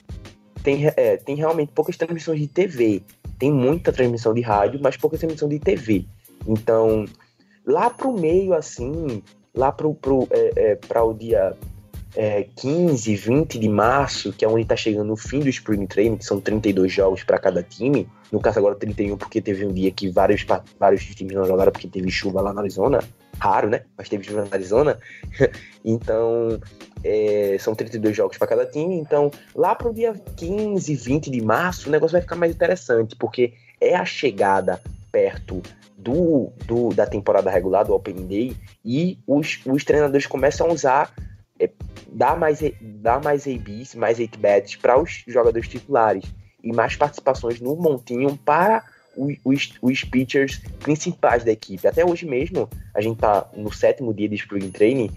[0.63, 3.03] tem, é, tem realmente poucas transmissões de TV.
[3.37, 6.07] Tem muita transmissão de rádio, mas pouca transmissão de TV.
[6.47, 7.05] Então,
[7.67, 9.21] lá pro meio, assim,
[9.55, 11.55] lá pro, pro, é, é, pra o dia
[12.15, 16.17] é, 15, 20 de março, que é onde tá chegando o fim do Spring Training,
[16.17, 18.07] que são 32 jogos para cada time.
[18.31, 20.45] No caso agora 31, porque teve um dia que vários,
[20.79, 22.99] vários times não jogaram porque teve chuva lá na Arizona.
[23.39, 23.81] Raro, né?
[23.97, 24.99] Mas teve chuva na Arizona.
[25.85, 26.59] então,
[27.03, 28.95] é, são 32 jogos para cada time.
[28.95, 33.53] Então, lá pro dia 15, 20 de março, o negócio vai ficar mais interessante, porque
[33.79, 34.81] é a chegada
[35.11, 35.61] perto
[35.97, 41.13] do, do- da temporada regular, do Open Day, e os, os treinadores começam a usar,
[41.59, 41.69] é,
[42.07, 46.23] dar mais, dar mais ABs, mais 8-bats para os jogadores titulares,
[46.63, 48.83] e mais participações no montinho para
[49.15, 51.87] os, os, os pitchers principais da equipe.
[51.87, 55.11] Até hoje mesmo, a gente tá no sétimo dia de Spring Training,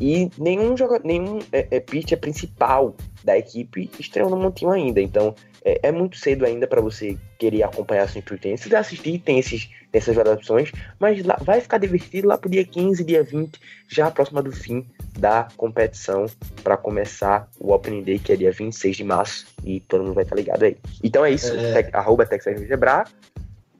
[0.00, 5.00] e nenhum, joga, nenhum é, é, pitcher principal da equipe estreou no montinho ainda.
[5.00, 5.34] Então
[5.64, 8.56] é, é muito cedo ainda para você querer acompanhar assim Spring Training.
[8.56, 12.48] Se quiser assistir, tem, esses, essas várias opções, mas lá, vai ficar divertido lá pro
[12.50, 13.58] dia 15, dia 20,
[13.88, 14.86] já próxima do fim
[15.18, 16.26] da competição
[16.62, 20.24] para começar o Opening Day, que é dia 26 de março, e todo mundo vai
[20.24, 20.76] estar ligado aí.
[21.02, 21.72] Então é isso, É.
[21.72, 23.04] Tec- arroba TexasRGBra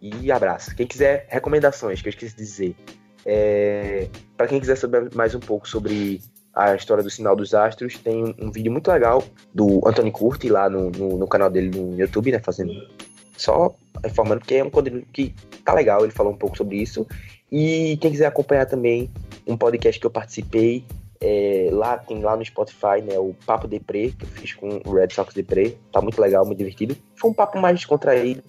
[0.00, 0.74] e abraço.
[0.74, 2.76] Quem quiser recomendações, que eu esqueci de dizer,
[3.26, 6.20] é, para quem quiser saber mais um pouco sobre
[6.54, 9.22] a história do Sinal dos Astros, tem um, um vídeo muito legal
[9.52, 12.38] do Anthony Curti lá no, no, no canal dele no YouTube, né?
[12.38, 12.72] Fazendo
[13.36, 13.74] só
[14.06, 17.06] informando, porque é um conteúdo que tá legal, ele falou um pouco sobre isso.
[17.50, 19.10] E quem quiser acompanhar também
[19.46, 20.84] um podcast que eu participei,
[21.20, 23.18] é, lá tem lá no Spotify, né?
[23.18, 25.76] O Papo Deprê, que eu fiz com o Red Sox Deprê.
[25.92, 26.96] Tá muito legal, muito divertido.
[27.16, 28.42] Foi um papo mais descontraído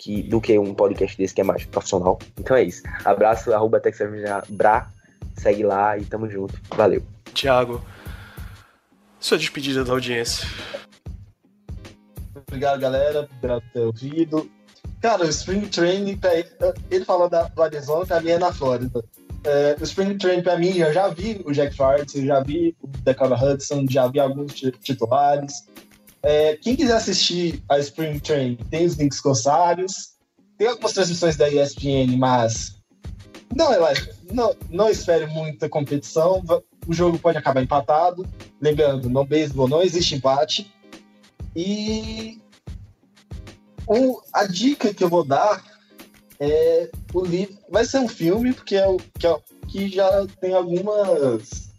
[0.00, 2.18] que, do que um podcast desse que é mais profissional.
[2.38, 2.82] Então é isso.
[3.04, 4.88] Abraço, arroba TexasBra,
[5.36, 6.58] segue lá e tamo junto.
[6.74, 7.02] Valeu.
[7.34, 7.84] Tiago,
[9.20, 10.48] sua despedida da audiência.
[12.48, 14.50] Obrigado, galera, por ter ouvido.
[15.02, 16.48] Cara, o Spring Training, pra ele,
[16.90, 19.04] ele falou da, do Arizona, pra mim é na Flórida.
[19.44, 22.74] é, o Spring Training pra mim, eu já vi o Jack Schwartz, eu já vi
[22.82, 25.68] o Dakota Hudson, já vi alguns titulares.
[26.22, 30.14] É, quem quiser assistir a Spring Training, tem os links corsários,
[30.58, 32.80] tem algumas transmissões da ESPN, mas
[33.54, 33.70] não,
[34.32, 36.42] não, não espere muita competição.
[36.86, 38.26] O jogo pode acabar empatado.
[38.60, 40.72] Lembrando, no beisebol não existe empate.
[41.56, 42.38] E
[43.86, 45.64] o, a dica que eu vou dar
[46.38, 47.56] é o livro.
[47.68, 49.36] Vai ser um filme, porque é o que, é,
[49.68, 51.70] que já tem algumas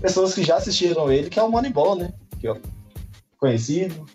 [0.00, 2.12] pessoas que já assistiram ele, que é o Moneyball, né?
[2.40, 2.56] Que é
[3.40, 4.06] conhecido.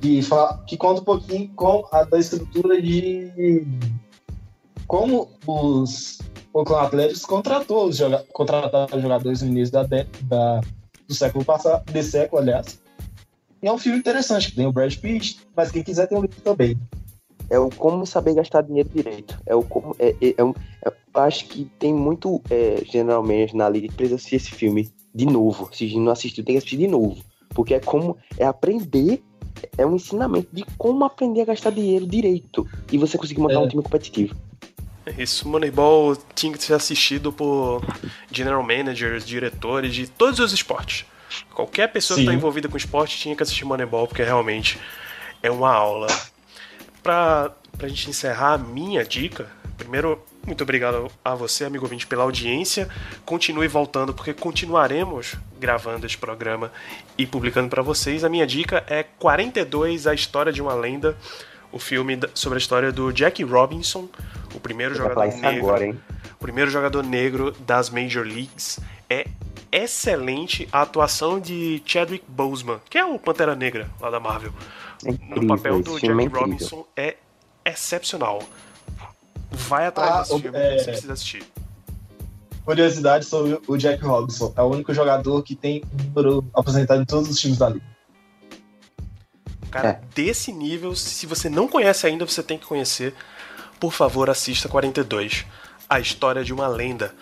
[0.00, 3.66] Que, fala, que conta um pouquinho com a da estrutura de
[4.86, 6.18] como os
[6.52, 10.60] Oakland Athletics contratou os joga contrataram jogadores no início da, da,
[11.08, 12.80] do século passado, desse século, aliás.
[13.62, 16.22] E é um filme interessante, que tem o Brad Pitt, mas quem quiser tem o
[16.22, 16.78] livro também.
[17.48, 19.38] É o como saber gastar dinheiro direito.
[19.46, 19.94] É o como.
[19.98, 20.52] É, é, é, um,
[20.84, 25.26] é acho que tem muito é, generalmente na liga que precisa assistir esse filme de
[25.26, 25.68] novo.
[25.72, 27.22] Se não assistiu, tem que assistir de novo.
[27.50, 28.16] Porque é como.
[28.38, 29.22] É aprender.
[29.78, 32.68] É um ensinamento de como aprender a gastar dinheiro direito.
[32.92, 33.58] E você conseguir montar É.
[33.58, 34.34] um time competitivo.
[35.16, 37.80] Isso, Moneyball tinha que ser assistido por
[38.30, 41.06] general managers, diretores de todos os esportes.
[41.54, 42.28] Qualquer pessoa que Sim.
[42.28, 44.78] está envolvida com esporte tinha que assistir Moneyball, porque realmente
[45.42, 46.08] é uma aula.
[47.02, 52.22] Pra, pra gente encerrar a minha dica, primeiro, muito obrigado a você, amigo ouvinte, pela
[52.22, 52.88] audiência.
[53.24, 56.72] Continue voltando, porque continuaremos gravando este programa
[57.18, 58.22] e publicando para vocês.
[58.22, 61.16] A minha dica é 42, A História de uma Lenda,
[61.72, 64.08] o filme sobre a história do Jack Robinson,
[64.54, 65.96] o primeiro Você vai jogador negro agora,
[66.32, 68.78] o primeiro jogador negro das Major Leagues.
[69.10, 69.26] É
[69.70, 74.52] excelente a atuação de Chadwick Boseman, que é o Pantera Negra lá da Marvel.
[75.04, 76.40] É no incrível, papel esse do é Jack incrível.
[76.40, 77.16] Robinson é
[77.64, 78.42] excepcional.
[79.56, 81.44] Vai atrás Ah, desse o- filme, é- você precisa assistir.
[82.64, 84.52] Curiosidade sobre o Jack Robinson.
[84.56, 85.82] É o único jogador que tem
[86.14, 87.84] número aposentado em todos os times da liga.
[89.70, 90.00] Cara É.
[90.14, 93.14] desse nível, se você não conhece ainda, você tem que conhecer.
[93.78, 95.44] Por favor, assista 42.
[95.88, 97.14] A história de uma lenda.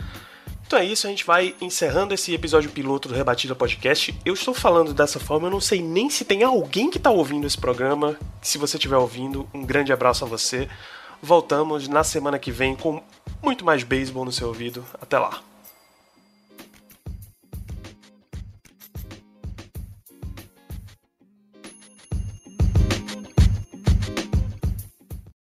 [0.67, 4.15] Então é isso, a gente vai encerrando esse episódio piloto do Rebatida Podcast.
[4.25, 7.47] Eu estou falando dessa forma, eu não sei nem se tem alguém que está ouvindo
[7.47, 8.17] esse programa.
[8.41, 10.67] Se você estiver ouvindo, um grande abraço a você.
[11.25, 13.03] Voltamos na semana que vem com
[13.43, 14.85] muito mais beisebol no seu ouvido.
[15.01, 15.41] Até lá.